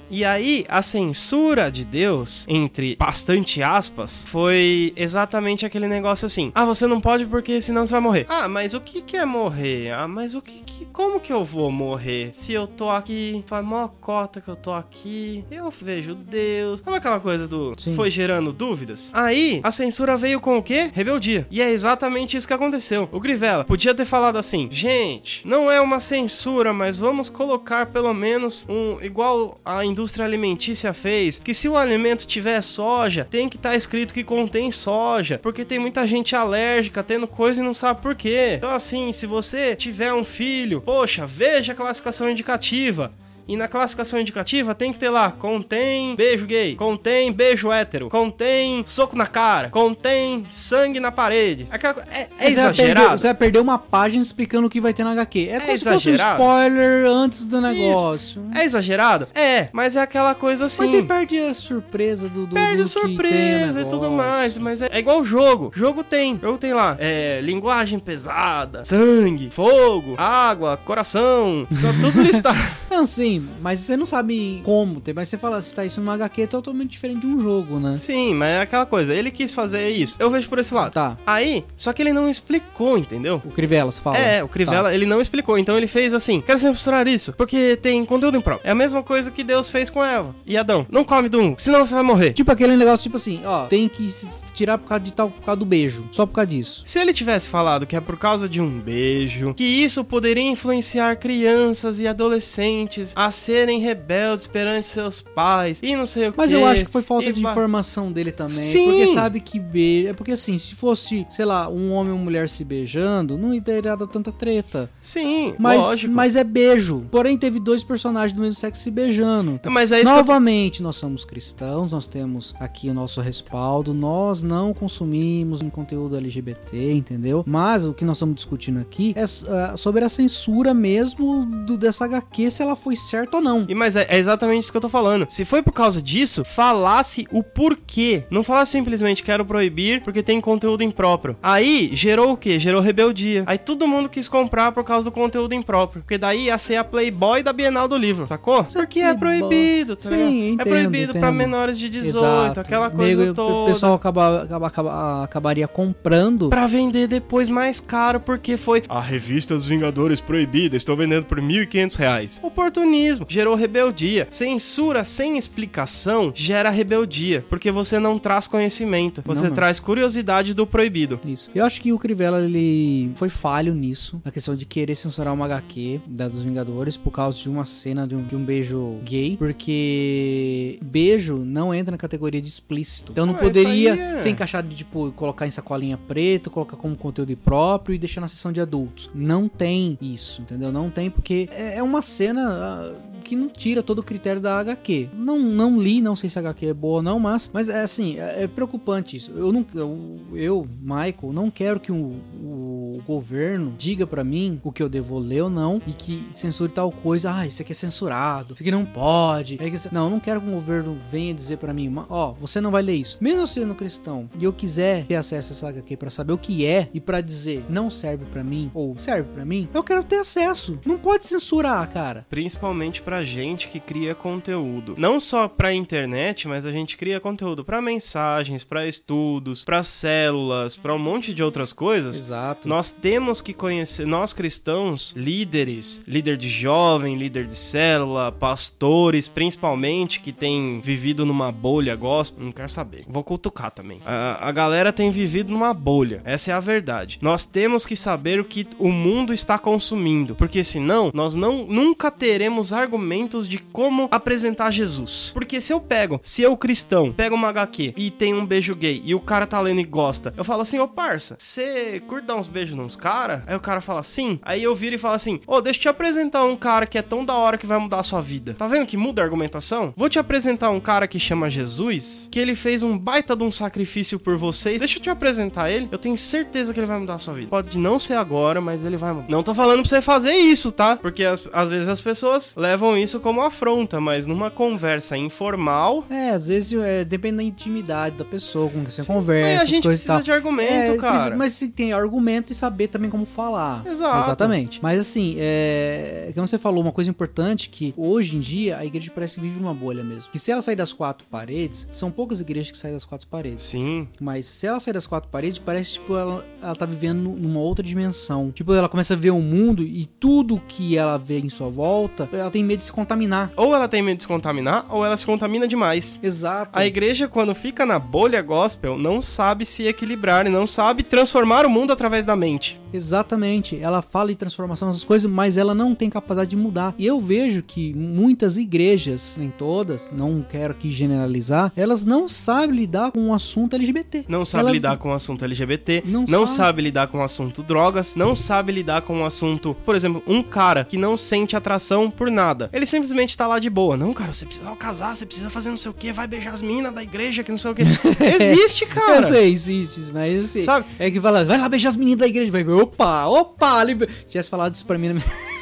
[0.09, 6.65] E aí, a censura de Deus, entre bastante aspas, foi exatamente aquele negócio assim: ah,
[6.65, 8.25] você não pode porque senão você vai morrer.
[8.29, 9.91] Ah, mas o que, que é morrer?
[9.91, 10.85] Ah, mas o que, que.
[10.85, 12.29] Como que eu vou morrer?
[12.33, 16.81] Se eu tô aqui, faz mó cota que eu tô aqui, eu vejo Deus.
[16.81, 17.73] Sabe aquela coisa do.
[17.77, 17.95] Sim.
[17.95, 19.11] Foi gerando dúvidas?
[19.13, 20.89] Aí, a censura veio com o quê?
[20.93, 21.47] Rebeldia.
[21.49, 23.09] E é exatamente isso que aconteceu.
[23.11, 28.13] O Grivela podia ter falado assim: gente, não é uma censura, mas vamos colocar pelo
[28.13, 28.97] menos um.
[29.01, 34.13] igual a indústria alimentícia fez, que se o alimento tiver soja, tem que estar escrito
[34.13, 38.55] que contém soja, porque tem muita gente alérgica tendo coisa e não sabe por quê.
[38.57, 43.13] Então, assim, se você tiver um filho, poxa, veja a classificação indicativa.
[43.47, 48.83] E na classificação indicativa tem que ter lá, contém beijo gay, contém beijo hétero, contém
[48.87, 51.67] soco na cara, contém sangue na parede.
[51.69, 53.17] Aquela- É, é perder- exagerado.
[53.19, 55.49] Você vai perder uma página explicando o que vai ter na HQ.
[55.49, 56.41] É, como se fosse um exagerado?
[56.41, 58.41] spoiler antes do negócio.
[58.55, 59.27] É exagerado?
[59.35, 60.81] É, mas é aquela coisa assim.
[60.83, 64.81] Mas você perde a surpresa do, do perde do o surpresa e tudo mais, mas
[64.81, 65.71] é, é igual jogo.
[65.75, 66.39] Jogo tem.
[66.41, 66.95] Jogo tem lá.
[66.99, 71.67] É, linguagem pesada, sangue, fogo, água, coração.
[71.69, 72.57] Tá tudo listado.
[72.95, 75.13] Não, sim, mas você não sabe como ter.
[75.13, 77.97] Mas você fala, se tá isso numa HQ, é totalmente diferente de um jogo, né?
[77.99, 79.13] Sim, mas é aquela coisa.
[79.13, 80.15] Ele quis fazer isso.
[80.17, 80.93] Eu vejo por esse lado.
[80.93, 81.17] Tá.
[81.25, 83.41] Aí, só que ele não explicou, entendeu?
[83.43, 84.17] O Crivella, você fala.
[84.17, 85.57] É, o Crivella, ele não explicou.
[85.57, 88.65] Então ele fez assim: quero censurar isso, porque tem conteúdo impróprio.
[88.65, 90.87] É a mesma coisa que Deus fez com Eva e Adão.
[90.89, 92.31] Não come do um, senão você vai morrer.
[92.31, 95.41] Tipo aquele negócio, tipo assim, ó, tem que se tirar por causa de tal, por
[95.41, 96.07] causa do beijo.
[96.11, 96.81] Só por causa disso.
[96.85, 101.17] Se ele tivesse falado que é por causa de um beijo, que isso poderia influenciar
[101.17, 106.49] crianças e adolescentes adolescentes a serem rebeldes perante seus pais e não sei o Mas
[106.49, 106.55] quê.
[106.55, 108.61] eu acho que foi falta E de informação dele também.
[108.61, 108.85] Sim.
[108.85, 110.09] Porque sabe que beijo.
[110.09, 113.59] É porque assim, se fosse, sei lá, um homem e uma mulher se beijando, não
[113.59, 114.89] teria dado tanta treta.
[115.01, 116.13] Sim, Mas, lógico.
[116.13, 117.05] mas é beijo.
[117.11, 119.59] Porém, teve dois personagens do mesmo sexo se beijando.
[119.65, 123.93] Mas é isso que eu Novamente, nós somos cristãos, nós temos aqui o nosso respaldo,
[123.93, 127.43] nós não consumimos um conteúdo LGBT, entendeu?
[127.45, 132.05] Mas o que nós estamos discutindo aqui é ah, sobre a censura mesmo do, dessa
[132.05, 133.65] HQ, se ela foi certa ou não.
[133.67, 135.25] E mas é, é exatamente isso que eu tô falando.
[135.29, 138.23] Se foi por causa disso, falasse o porquê.
[138.29, 141.35] Não falasse simplesmente quero proibir porque tem conteúdo impróprio.
[141.41, 142.59] Aí gerou o quê?
[142.59, 143.43] Gerou rebeldia.
[143.45, 146.01] Aí todo mundo quis comprar por causa do conteúdo impróprio.
[146.03, 148.63] Porque daí ia ser a Playboy da Bienal do livro, sacou?
[148.65, 150.33] Porque é proibido, tá Sim, ligado?
[150.35, 151.33] entendo, É proibido pra entendo.
[151.37, 152.59] menores de 18, Exato.
[152.59, 153.53] aquela coisa Nego- toda.
[153.53, 156.49] O pessoal acaba, acaba- acaba- acabaria comprando.
[156.49, 161.39] Pra vender depois mais caro, porque foi a revista dos Vingadores proibida, estou vendendo por
[161.41, 162.39] 1.500 reais.
[162.65, 164.27] Oportunismo, gerou rebeldia.
[164.31, 169.55] Censura sem explicação gera rebeldia, porque você não traz conhecimento, você não.
[169.55, 171.19] traz curiosidade do proibido.
[171.23, 171.51] Isso.
[171.53, 175.45] Eu acho que o Crivella ele foi falho nisso, na questão de querer censurar uma
[175.45, 179.37] HQ da dos Vingadores por causa de uma cena de um, de um beijo gay,
[179.37, 183.11] porque beijo não entra na categoria de explícito.
[183.11, 186.95] Então não Ah, poderia é- ser encaixado de tipo colocar em sacolinha preta, colocar como
[186.95, 189.07] conteúdo próprio e deixar na sessão de adultos.
[189.13, 190.71] Não tem isso, entendeu?
[190.71, 192.93] Não tem porque é é uma cena uh,
[193.25, 195.09] que não tira todo o critério da HQ.
[195.13, 197.81] Não, não li, não sei se a HQ é boa ou não, mas, mas é
[197.81, 199.31] assim, é, é preocupante isso.
[199.35, 204.71] Eu, não, eu, eu, Michael, não quero que o, o governo diga pra mim o
[204.71, 207.31] que eu devo ler ou não e que censure tal coisa.
[207.33, 209.57] Ah, isso aqui é censurado, isso aqui não pode.
[209.61, 212.61] É isso- Não, não quero que o governo venha dizer pra mim, "Ma- ó, você
[212.61, 213.17] não vai ler isso.
[213.19, 216.65] Mesmo sendo cristão e eu quiser ter acesso a essa HQ pra saber o que
[216.65, 220.17] é e pra dizer não serve pra mim ou serve pra mim, eu quero ter
[220.17, 220.79] acesso.
[220.85, 222.25] Não pode censurar, cara.
[222.29, 224.93] Principalmente pra gente que cria conteúdo.
[224.97, 230.75] Não só pra internet, mas a gente cria conteúdo pra mensagens, pra estudos, pra células,
[230.75, 232.17] pra um monte de outras coisas.
[232.19, 232.67] Exato.
[232.67, 240.19] Nós temos que conhecer, nós cristãos, líderes, líder de jovem, líder de célula, pastores, principalmente,
[240.19, 243.05] que tem vivido numa bolha gospel, não quero saber.
[243.07, 244.01] Vou cutucar também.
[244.05, 247.17] A, a galera tem vivido numa bolha, essa é a verdade.
[247.21, 252.11] Nós temos que saber o que o mundo está consumindo, porque senão nós não nunca
[252.11, 253.04] teremos argumentos
[253.47, 255.31] de como apresentar Jesus.
[255.33, 259.01] Porque se eu pego, se eu cristão, pego uma HQ e tem um beijo gay
[259.03, 262.35] e o cara tá lendo e gosta, eu falo assim, ô parça, você curte dar
[262.35, 263.41] uns beijos nos caras?
[263.45, 264.39] Aí o cara fala sim.
[264.41, 267.01] Aí eu viro e falo assim, ô, deixa eu te apresentar um cara que é
[267.01, 268.53] tão da hora que vai mudar a sua vida.
[268.53, 269.93] Tá vendo que muda a argumentação?
[269.95, 273.51] Vou te apresentar um cara que chama Jesus, que ele fez um baita de um
[273.51, 274.79] sacrifício por vocês.
[274.79, 275.87] Deixa eu te apresentar ele.
[275.91, 277.49] Eu tenho certeza que ele vai mudar a sua vida.
[277.49, 279.29] Pode não ser agora, mas ele vai mudar.
[279.29, 280.97] Não tô falando pra você fazer isso, tá?
[280.97, 286.47] Porque às vezes as pessoas levam isso como afronta, mas numa conversa informal, É, às
[286.47, 289.87] vezes é, depende da intimidade da pessoa com quem você mas conversa, a essas gente
[289.87, 290.21] precisa tal.
[290.21, 291.35] de argumento, É, cara.
[291.35, 293.85] mas se tem argumento e saber também como falar.
[293.87, 294.19] Exato.
[294.27, 294.79] Exatamente.
[294.81, 296.31] Mas assim, é.
[296.33, 299.59] Como você falou, uma coisa importante que hoje em dia a igreja parece que vive
[299.59, 300.31] numa bolha mesmo.
[300.31, 303.65] Que se ela sair das quatro paredes, são poucas igrejas que saem das quatro paredes.
[303.65, 304.07] Sim.
[304.19, 307.83] Mas se ela sair das quatro paredes, parece tipo ela, ela tá vivendo numa outra
[307.83, 308.51] dimensão.
[308.51, 312.27] Tipo, ela começa a ver o mundo e tudo que ela vê em sua volta,
[312.31, 313.51] ela tem medo de se contaminar.
[313.57, 316.19] Ou ela tem medo de se contaminar, ou ela se contamina demais.
[316.21, 316.71] Exato.
[316.77, 321.65] A igreja, quando fica na bolha gospel, não sabe se equilibrar e não sabe transformar
[321.65, 322.79] o mundo através da mente.
[322.93, 323.79] Exatamente.
[323.81, 326.93] Ela fala de transformação, essas coisas, mas ela não tem capacidade de mudar.
[326.97, 332.75] E eu vejo que muitas igrejas, nem todas, não quero aqui generalizar, elas não sabem
[332.75, 334.25] lidar com o assunto LGBT.
[334.27, 336.55] Não sabe Elas- lidar com o assunto LGBT, Não não, sabe.
[336.65, 336.81] sabe.
[336.81, 340.83] lidar com o assunto drogas, não sabe lidar com o assunto, por exemplo, um cara
[340.83, 342.69] que não sente atração por nada.
[342.75, 343.95] Ele simplesmente tá lá de boa.
[343.95, 346.61] Não, cara, você precisa casar, você precisa fazer não sei o que, vai beijar as
[346.61, 347.83] minas da igreja que não sei o que.
[348.21, 349.15] Existe, cara.
[349.15, 350.85] Eu sei, existe, mas assim, Sabe?
[350.99, 354.09] é que fala, vai lá beijar as meninas da igreja, vai, opa, opa, liber...
[354.27, 355.13] tivesse falado isso pra mim,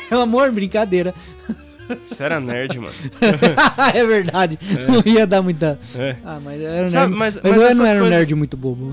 [0.10, 1.14] meu amor, brincadeira.
[2.06, 2.94] Você era nerd, mano.
[3.94, 5.80] é verdade, não ia dar muita...
[5.96, 6.16] É.
[6.24, 8.58] Ah, mas era um Sabe, nerd, mas- mas, mas eu não era um nerd muito
[8.58, 8.92] bobo.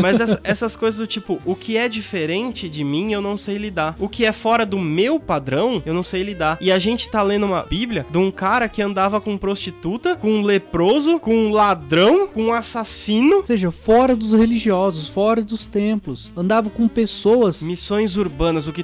[0.00, 3.56] Mas essa- essas coisas do tipo, o que é diferente de mim, eu não sei
[3.56, 3.96] lidar.
[3.98, 6.58] O que é fora do meu padrão, eu não sei lidar.
[6.60, 10.30] E a gente tá lendo uma bíblia de um cara que andava com prostituta, com
[10.30, 13.36] um leproso, com um ladrão, com um assassino.
[13.36, 18.82] Ou seja, fora dos religiosos, fora dos templos, andava com pessoas Missões urbanas, o que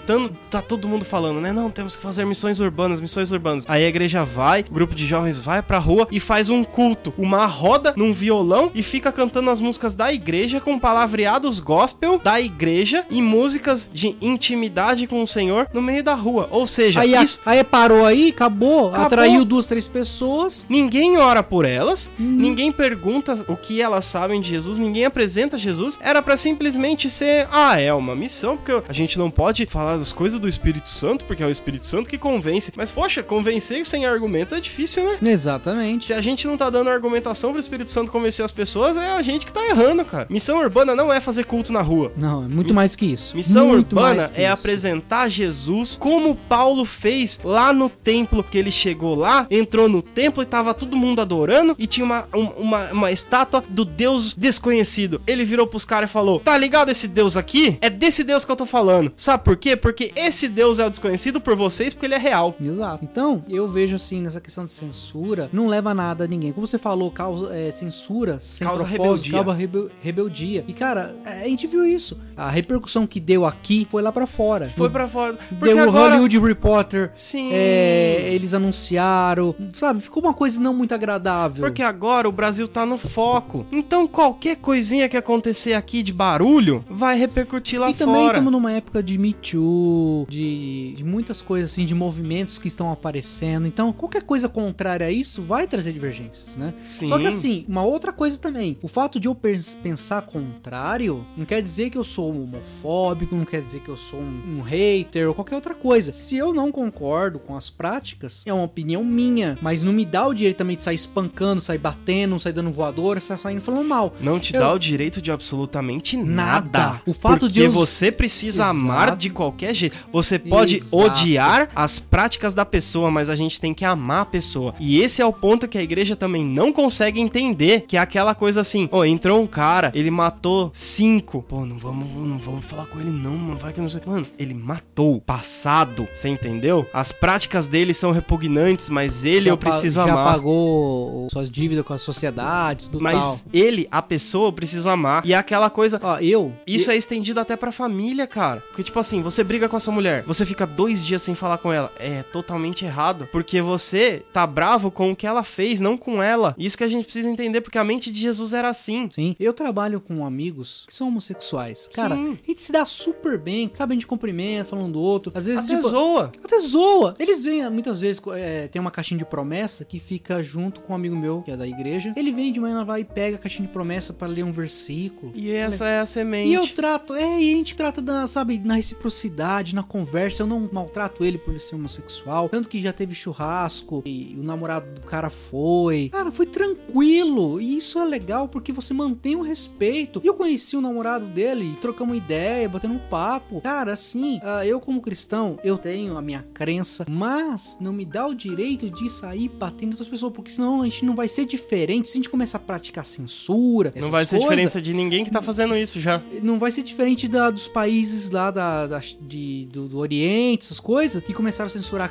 [0.50, 1.52] tá todo mundo falando, né?
[1.52, 3.64] Não, temos que fazer missões urbanas, missões missões urbanas.
[3.68, 7.12] Aí a igreja vai, o grupo de jovens vai pra rua e faz um culto,
[7.16, 12.40] uma roda num violão e fica cantando as músicas da igreja com palavreados gospel da
[12.40, 16.48] igreja e músicas de intimidade com o Senhor no meio da rua.
[16.50, 19.06] Ou seja, Aí, isso aí parou aí, acabou, Acabou.
[19.06, 20.66] atraiu duas, três pessoas.
[20.68, 22.24] Ninguém ora por elas, Hum.
[22.38, 25.98] ninguém pergunta o que elas sabem de Jesus, ninguém apresenta Jesus.
[26.02, 30.12] Era pra simplesmente ser, ah, é uma missão, porque a gente não pode falar das
[30.12, 32.72] coisas do Espírito Santo, porque é o Espírito Santo que convence.
[32.76, 35.18] Mas, poxa, convencer sem argumento é difícil, né?
[35.30, 36.06] Exatamente.
[36.06, 39.22] Se a gente não tá dando argumentação pro Espírito Santo convencer as pessoas, é a
[39.22, 40.26] gente que tá errando, cara.
[40.30, 42.12] Missão urbana não é fazer culto na rua.
[42.16, 43.36] Não, é muito mais que isso.
[43.36, 44.52] Missão Muito urbana é isso.
[44.52, 50.42] apresentar Jesus como Paulo fez lá no templo, que ele chegou lá, entrou no templo
[50.42, 55.20] e tava todo mundo adorando e tinha uma, um- uma, uma estátua do Deus desconhecido.
[55.26, 57.76] Ele virou pros caras e falou: Tá ligado esse Deus aqui?
[57.80, 59.12] É desse Deus que eu tô falando.
[59.16, 59.76] Sabe por quê?
[59.76, 62.54] Porque esse Deus é o desconhecido por vocês, porque ele é real.
[62.60, 63.03] Exato.
[63.04, 66.52] Então, eu vejo assim, nessa questão de censura, não leva nada a ninguém.
[66.52, 69.32] Como você falou, causa é, censura sem Causa propósito, rebeldia.
[69.44, 70.64] causa rebel- rebeldia.
[70.66, 72.18] E, cara, é, a gente viu isso.
[72.36, 74.72] A repercussão que deu aqui foi lá pra fora.
[74.76, 75.34] Foi pra fora.
[75.48, 76.08] Porque Deu o agora...
[76.14, 77.10] Hollywood Reporter.
[77.14, 77.50] Sim.
[77.52, 79.54] é, eles anunciaram.
[79.74, 81.64] Sabe, ficou uma coisa não muito agradável.
[81.64, 83.66] Porque agora o Brasil tá no foco.
[83.70, 88.28] Então qualquer coisinha que acontecer aqui de barulho vai repercutir lá e também fora.
[88.38, 92.90] estamos numa época de Me Too, de, de muitas coisas assim, de movimentos que estão
[92.94, 93.66] aparecendo.
[93.66, 96.72] Então, qualquer coisa contrária a isso vai trazer divergências, né?
[96.88, 97.08] Sim.
[97.08, 98.78] Só que assim, uma outra coisa também.
[98.82, 103.34] O fato de eu pens- pensar contrário não quer dizer que eu sou um homofóbico,
[103.36, 106.12] não quer dizer que eu sou um, um hater ou qualquer outra coisa.
[106.12, 109.58] Se eu não concordo com as práticas, é uma opinião minha.
[109.60, 113.20] Mas não me dá o direito também de sair espancando, sair batendo, sair dando voadora,
[113.20, 114.14] sair saindo falando mal.
[114.20, 116.78] Não te Eu- dá o direito de absolutamente Nada.
[116.78, 117.02] nada.
[117.06, 118.70] O fato porque de eu- você precisa Exato.
[118.70, 119.96] amar de qualquer jeito.
[120.12, 120.96] Você pode Exato.
[120.96, 124.74] odiar as práticas da pessoa, mas a gente tem que amar a pessoa.
[124.78, 128.34] E esse é o ponto que a igreja também não consegue entender, que é aquela
[128.34, 131.42] coisa assim, ó, entrou um cara, ele matou cinco.
[131.48, 134.00] Pô, não vamos, não vamos falar com ele não, mano, vai que eu não sei.
[134.06, 136.86] Mano, ele matou passado, você entendeu?
[136.92, 140.32] As práticas dele são repugnantes, mas ele eu pa- preciso já amar.
[140.34, 143.38] pagou suas dívidas com a sociedade, tudo Mas tal.
[143.52, 145.24] ele, a pessoa, eu preciso amar.
[145.24, 146.00] E é aquela coisa.
[146.02, 146.52] Ó, eu.
[146.66, 148.60] Isso é estendido até pra família, cara.
[148.68, 151.58] Porque, tipo assim, você briga com a sua mulher, você fica dois dias sem falar
[151.58, 151.92] com ela.
[151.98, 153.28] É totalmente errado.
[153.30, 156.54] Porque você tá bravo com o que ela fez, não com ela.
[156.56, 159.08] Isso que a gente precisa entender, porque a mente de Jesus era assim.
[159.12, 161.88] Sim, eu trabalho com amigos que são homossexuais.
[161.92, 162.38] Cara, Sim.
[162.42, 163.92] a gente se dá super bem, sabe?
[163.92, 165.32] A gente cumprimenta, falando do outro.
[165.34, 166.32] Às vezes, Até tipo, zoa.
[166.42, 167.14] até zoa.
[167.18, 170.96] Eles vêm, muitas vezes, é, tem uma caixinha de promessa que fica junto com um
[170.96, 172.12] amigo meu, que é da igreja.
[172.16, 175.32] Ele vem de manhã, vai e pega a caixinha de promessa pra ler um versículo.
[175.34, 176.50] E essa é a semente.
[176.50, 180.42] E eu trato, é, e a gente trata da, sabe, na reciprocidade, na conversa.
[180.42, 182.48] Eu não maltrato ele por ele ser homossexual.
[182.64, 186.08] Tanto que já teve churrasco e o namorado do cara foi.
[186.10, 187.60] Cara, foi tranquilo.
[187.60, 190.20] E isso é legal porque você mantém o respeito.
[190.24, 193.60] E eu conheci o namorado dele e trocamos ideia, batendo um papo.
[193.60, 198.26] Cara, assim, ah, eu como cristão, eu tenho a minha crença, mas não me dá
[198.26, 201.44] o direito de sair batendo em outras pessoas, porque senão a gente não vai ser
[201.44, 202.08] diferente.
[202.08, 205.30] Se a gente começar a praticar censura, Não vai ser coisas, diferença de ninguém que
[205.30, 206.22] tá fazendo isso já.
[206.42, 210.80] não vai ser diferente da, dos países lá da, da- de- do, do Oriente, essas
[210.80, 212.10] coisas, que começaram a censurar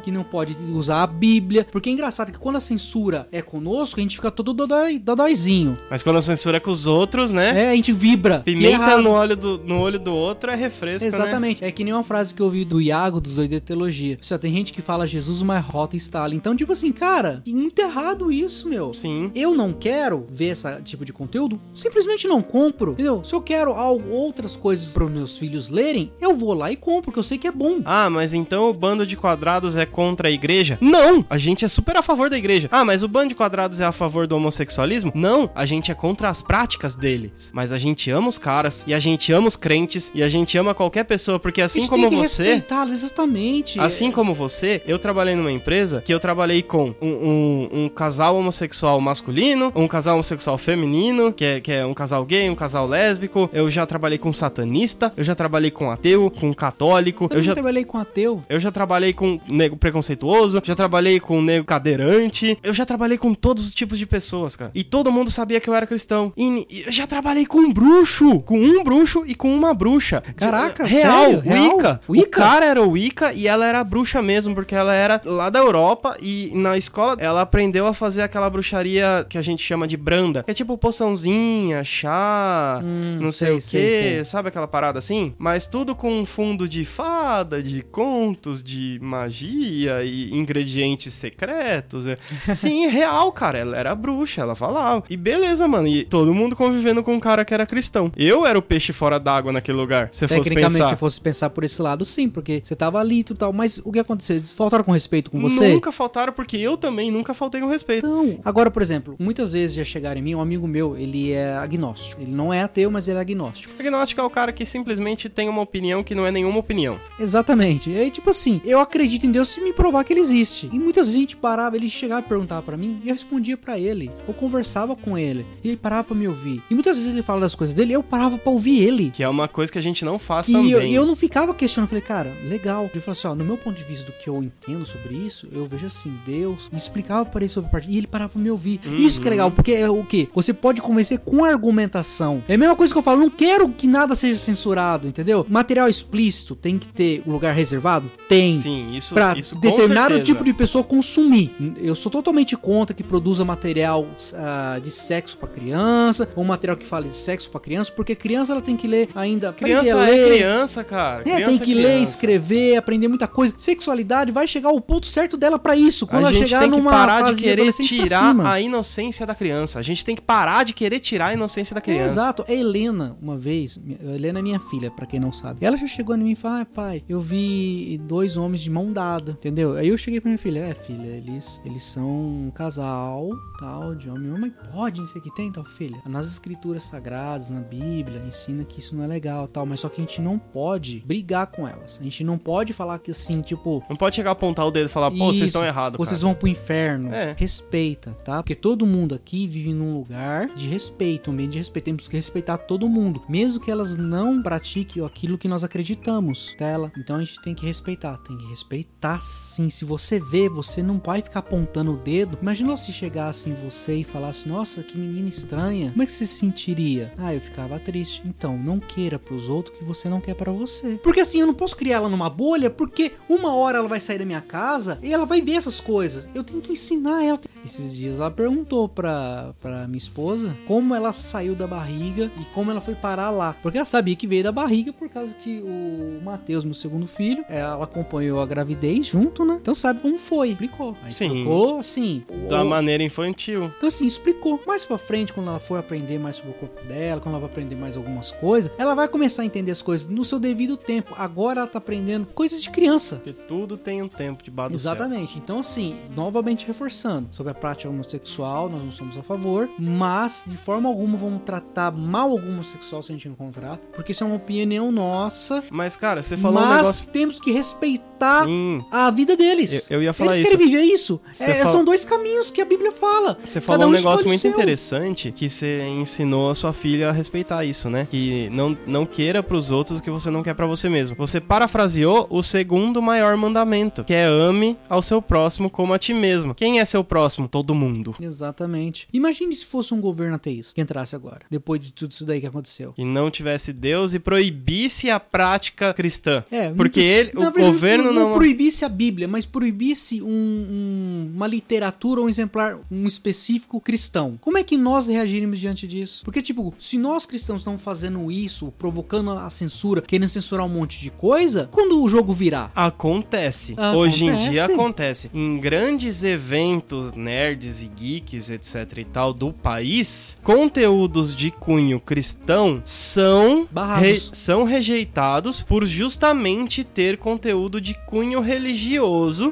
[0.00, 1.66] que não pode usar a Bíblia.
[1.70, 5.76] Porque é engraçado que quando a censura é conosco, a gente fica todo dodói, dodóizinho.
[5.90, 7.66] Mas quando a censura é com os outros, né?
[7.66, 8.36] É, a gente vibra.
[8.36, 11.14] é Pimenta no olho, do, no olho do outro é refresco, né?
[11.14, 11.64] Exatamente.
[11.64, 14.18] É que nem uma frase que eu ouvi do Iago, do Doido de Teologia.
[14.20, 16.36] Só tem gente que fala Jesus, mas rota Stalin.
[16.36, 18.92] Então, tipo assim, cara, muito errado isso, meu.
[18.94, 19.30] Sim.
[19.34, 23.22] Eu não quero ver esse tipo de conteúdo, simplesmente não compro, entendeu?
[23.24, 27.02] Se eu quero algo, outras coisas para meus filhos lerem, eu vou lá e compro,
[27.04, 27.80] porque eu sei que é bom.
[27.84, 29.16] Ah, mas então o bando de
[29.62, 30.76] quadrados é contra a igreja?
[30.80, 31.24] Não!
[31.30, 32.68] A gente é super a favor da igreja.
[32.72, 35.12] Ah, mas o bando de quadrados é a favor do homossexualismo?
[35.14, 35.50] Não!
[35.54, 37.50] A gente é contra as práticas deles.
[37.54, 40.56] Mas a gente ama os caras, e a gente ama os crentes, e a gente
[40.58, 42.42] ama qualquer pessoa, porque assim como você.
[42.44, 43.78] respeitá-los, exatamente.
[43.80, 48.36] Assim como você, eu trabalhei numa empresa que eu trabalhei com um, um- um casal
[48.36, 52.86] homossexual masculino, um casal homossexual feminino, que é, que é um casal gay, um casal
[52.86, 53.48] lésbico.
[53.52, 57.52] Eu já trabalhei com satanista, eu já trabalhei com ateu, com católico, Eu eu já
[57.54, 58.42] trabalhei com ateu.
[58.48, 63.34] eu já trabalhei com nego preconceituoso, já trabalhei com nego cadeirante, eu já trabalhei com
[63.34, 64.70] todos os tipos de pessoas, cara.
[64.74, 66.32] E todo mundo sabia que eu era cristão.
[66.36, 70.22] E, eu já trabalhei com um bruxo, com um bruxo e com uma bruxa.
[70.36, 71.40] Caraca, real, sério?
[71.40, 71.76] Real?
[71.76, 72.00] Wicca.
[72.08, 72.40] O Wicca?
[72.40, 75.58] cara era o Wicca e ela era a bruxa mesmo, porque ela era lá da
[75.58, 79.96] Europa e na escola ela aprendeu a fazer aquela bruxaria que a gente chama de
[79.96, 84.24] branda, que é tipo poçãozinha, chá, Hum, não sei, sei, o sei, que, sei.
[84.24, 85.34] sabe aquela parada assim?
[85.38, 92.06] Mas tudo com um fundo de fada, de contos, de magia e ingredientes secretos.
[92.06, 92.16] é.
[92.54, 93.58] Sim, real, cara.
[93.58, 95.04] Ela era bruxa, ela falava.
[95.08, 95.86] E beleza, mano.
[95.86, 98.10] E todo mundo convivendo com um cara que era cristão.
[98.16, 100.08] Eu era o peixe fora d'água naquele lugar.
[100.12, 100.94] Se fosse Tecnicamente, pensar.
[100.94, 103.52] se fosse pensar por esse lado, sim, porque você tava ali e tal.
[103.52, 104.36] Mas o que aconteceu?
[104.36, 105.72] Eles faltaram com respeito com você?
[105.72, 108.06] Nunca faltaram, porque eu também nunca faltei com respeito.
[108.06, 111.54] Então, agora, por exemplo, muitas vezes já chegaram em mim, um amigo meu, ele é
[111.54, 112.20] agnóstico.
[112.20, 113.74] Ele não é ateu, mas ele é agnóstico.
[113.78, 116.98] Agnóstico é o cara que simplesmente tem uma opinião que não é nenhuma opinião.
[117.18, 117.90] Exatamente.
[117.90, 120.68] E aí, tipo assim, eu acredito em Deus se me provar que ele existe.
[120.72, 123.56] E muitas vezes a gente parava, ele chegava e perguntava pra mim, e eu respondia
[123.56, 124.10] pra ele.
[124.28, 126.62] Eu conversava com ele, e ele parava pra me ouvir.
[126.70, 129.10] E muitas vezes ele fala das coisas dele, eu parava pra ouvir ele.
[129.10, 130.70] Que é uma coisa que a gente não faz E também.
[130.70, 132.88] eu, e eu não ficava questionando, falei, cara, legal.
[132.92, 135.48] Ele falou assim, ó, no meu ponto de vista do que eu entendo sobre isso,
[135.52, 138.42] eu vejo assim, Deus me explicava para ele sobre a parte, e ele parava pra
[138.42, 138.80] me ouvir.
[138.96, 140.28] Isso que é legal, porque é o quê?
[140.34, 142.42] Você pode convencer com argumentação.
[142.48, 145.46] É a mesma coisa que eu falo, não quero que nada seja censurado, entendeu?
[145.48, 148.10] Material explícito tem que ter um lugar reservado?
[148.28, 148.58] Tem.
[148.58, 149.14] Sim, isso,
[149.54, 151.54] Com determinado tipo de pessoa consumir.
[151.80, 156.86] Eu sou totalmente contra que produza material ah, de sexo pra criança, ou material que
[156.86, 159.52] fale de sexo pra criança, porque criança ela tem que ler ainda.
[159.52, 161.20] Criança é ler, criança, cara.
[161.20, 162.10] é, Criança tem que ler, criança.
[162.10, 163.54] escrever, aprender muita coisa.
[163.56, 166.06] Sexualidade vai chegar ao ponto certo dela pra isso.
[166.06, 168.60] Quando a ela gente chegar tem que numa parar fase de querer pra tirar a
[168.60, 169.78] inocência da criança.
[169.78, 172.06] A gente tem que parar de querer tirar a inocência da É, criança.
[172.14, 172.44] exato.
[172.48, 175.64] A Helena, uma vez, a Helena é minha filha, pra quem não sabe.
[175.64, 178.92] Ela já chegou em mim e falou: ah, pai, eu vi dois homens de mão
[178.92, 179.76] dada, entendeu?
[179.76, 182.08] Aí eu cheguei pra minha filha: é, filha, eles, eles são
[182.46, 184.52] um casal, tal, de homem e homem.
[184.72, 186.00] Pode, isso aqui tem, tal, filha.
[186.08, 190.00] Nas escrituras sagradas, na Bíblia, ensina que isso não é legal, tal, mas só que
[190.00, 191.98] a gente não pode brigar com elas.
[192.00, 194.86] A gente não pode falar que assim, tipo, Não pode chegar a apontar o dedo
[194.86, 195.98] e falar, pô, vocês Isso, estão errados.
[195.98, 196.28] Vocês cara.
[196.32, 197.12] vão pro inferno.
[197.12, 197.34] É.
[197.36, 198.42] Respeita, tá?
[198.42, 201.84] Porque todo mundo aqui vive num lugar de respeito, um ambiente de respeito.
[201.84, 203.22] Temos que respeitar todo mundo.
[203.28, 206.66] Mesmo que elas não pratiquem aquilo que nós acreditamos, tá?
[206.66, 208.16] Ela- Então a gente tem que respeitar.
[208.18, 209.68] Tem que respeitar sim.
[209.68, 212.38] Se você vê, você não vai ficar apontando o dedo.
[212.40, 215.90] Imagina se chegasse em você e falasse, nossa, que menina estranha.
[215.90, 217.12] Como é que você se sentiria?
[217.18, 218.22] Ah, eu ficava triste.
[218.24, 221.00] Então, não queira pros outros que você não quer pra você.
[221.02, 224.18] Porque assim, eu não posso criar ela numa bolha, porque uma hora ela vai sair
[224.18, 226.30] da minha casa e ela vai ver essas coisas.
[226.34, 227.40] Eu tenho que ensinar ela.
[227.64, 232.70] Esses dias ela perguntou pra, pra minha esposa como ela saiu da barriga e como
[232.70, 233.54] ela foi parar lá.
[233.62, 237.44] Porque ela sabia que veio da barriga por causa que o Matheus, meu segundo filho,
[237.48, 239.58] ela acompanhou a gravidez junto, né?
[239.62, 240.50] Então sabe como foi.
[240.50, 240.96] Explicou.
[241.04, 241.26] Aí Sim.
[241.26, 242.24] explicou, assim.
[242.48, 243.70] Da maneira infantil.
[243.76, 244.60] então, assim, explicou.
[244.66, 247.50] Mais pra frente, quando ela for aprender mais sobre o corpo dela, quando ela vai
[247.50, 251.14] aprender mais algumas coisas, ela vai começar a entender as coisas no seu devido tempo.
[251.16, 253.16] Agora ela tá aprendendo coisas de criança.
[253.16, 254.92] Porque tudo tem um tempo debaixo do céu.
[254.92, 255.38] Exatamente.
[255.38, 260.56] Então, assim, novamente reforçando, sobre a prática homossexual, nós não somos a favor, mas de
[260.56, 264.36] forma alguma vamos tratar mal algum homossexual se a gente encontrar, porque isso é uma
[264.36, 265.62] opinião nossa.
[265.70, 267.08] Mas, cara, você falou mas um negócio...
[267.10, 269.90] temos que respeitar Sim, a vida deles.
[269.90, 270.56] Eu- eu ia falar Eles isso.
[270.58, 271.20] querem viver isso.
[271.40, 273.38] É, fala- São dois caminhos que a Bíblia fala.
[273.44, 277.12] Você falou um negócio escolhe o muito interessante que você ensinou a sua filha a
[277.12, 278.06] respeitar isso, né?
[278.10, 281.16] Que não, não queira pros outros o que você não quer pra você mesmo.
[281.16, 286.12] Você parafraseou o segundo maior mandamento, que é ame ao seu próximo como a ti
[286.14, 286.54] mesmo.
[286.54, 287.48] Quem é seu próximo?
[287.48, 288.14] Todo mundo.
[288.20, 289.06] Exatamente.
[289.12, 292.46] Imagine se fosse um governo ateísta que entrasse agora, depois de tudo isso daí que
[292.46, 292.92] aconteceu.
[292.92, 296.44] Que não tivesse Deus e proibisse a prática cristã.
[296.50, 298.32] É, Porque não- ele, o governo não.
[298.32, 304.38] proibisse a Bíblia, mas proibisse um- um- uma literatura, um exemplar, um específico cristão.
[304.40, 306.24] Como é que nós reagiríamos diante disso?
[306.24, 310.98] Porque, tipo, se nós cristãos estamos fazendo isso, provocando a censura, querendo censurar um monte
[311.00, 312.72] de coisa, quando o jogo virar?
[312.74, 313.72] Acontece.
[313.72, 313.96] Acontece.
[313.96, 315.30] Hoje em dia acontece.
[315.34, 322.82] Em grandes eventos nerds e geeks, etc e tal, do país, conteúdos de cunho cristão
[322.84, 324.30] são, Barrados.
[324.32, 328.61] são rejeitados por justamente ter conteúdo de cunho religioso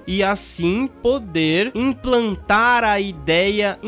[0.07, 3.79] e assim poder implantar a ideia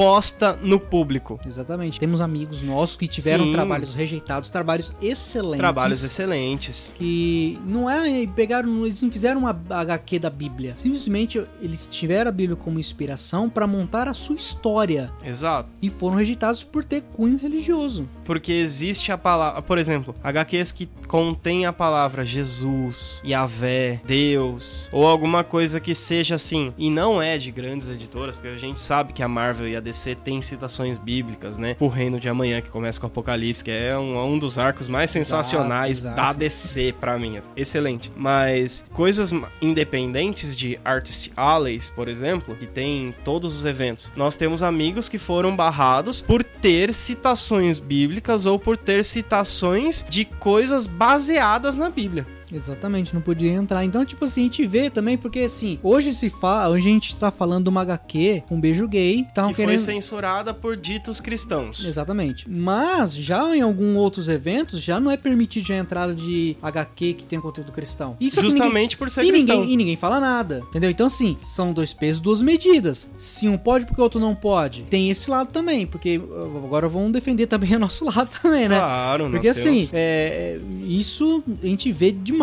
[0.00, 1.38] imposta no público.
[1.44, 2.00] Exatamente.
[2.00, 3.52] Temos amigos nossos que tiveram Sim.
[3.52, 5.58] trabalhos rejeitados, trabalhos excelentes.
[5.58, 6.92] Trabalhos excelentes.
[6.94, 10.72] que não é pegaram, eles não fizeram uma HQ da Bíblia.
[10.76, 15.68] Simplesmente eles tiveram a Bíblia como inspiração para montar a sua história Exato.
[15.82, 18.08] e foram rejeitados por ter cunho religioso.
[18.24, 25.06] Porque existe a palavra, por exemplo, HQs que contém a palavra Jesus, Yahvé, Deus, ou
[25.06, 29.12] alguma coisa que seja assim, e não é de grandes editoras, porque a gente sabe
[29.12, 29.89] que a Marvel e a DC
[30.24, 31.76] têm citações bíblicas, né?
[31.80, 34.88] O Reino de Amanhã, que começa com o Apocalipse, que é um, um dos arcos
[34.88, 36.16] mais sensacionais exato.
[36.16, 37.38] da DC pra mim.
[37.56, 38.10] Excelente.
[38.16, 44.62] Mas coisas independentes de Artist Alleys, por exemplo, que tem todos os eventos, nós temos
[44.62, 51.76] amigos que foram barrados por ter citações bíblicas ou por ter citações de coisas baseadas
[51.76, 52.26] na Bíblia.
[52.52, 53.84] Exatamente, não podia entrar.
[53.84, 57.16] Então, tipo assim, a gente vê também, porque assim, hoje se fala, hoje a gente
[57.16, 59.78] tá falando de uma HQ, um beijo gay, que foi querendo.
[59.78, 61.84] censurada por ditos cristãos.
[61.84, 62.48] Exatamente.
[62.50, 67.24] Mas já em alguns outros eventos, já não é permitido a entrada de HQ que
[67.24, 68.16] tem conteúdo cristão.
[68.20, 69.56] Isso é que ninguém- Justamente por ser e cristão.
[69.56, 70.90] ninguém, e ninguém fala nada, entendeu?
[70.90, 73.08] Então, assim, são dois pesos, duas medidas.
[73.16, 74.82] Se um pode, porque o outro não pode.
[74.84, 78.76] Tem esse lado também, porque uh, agora vamos defender também o nosso lado também, né?
[78.78, 82.39] Claro, Porque assim, é, é, isso a gente vê demais.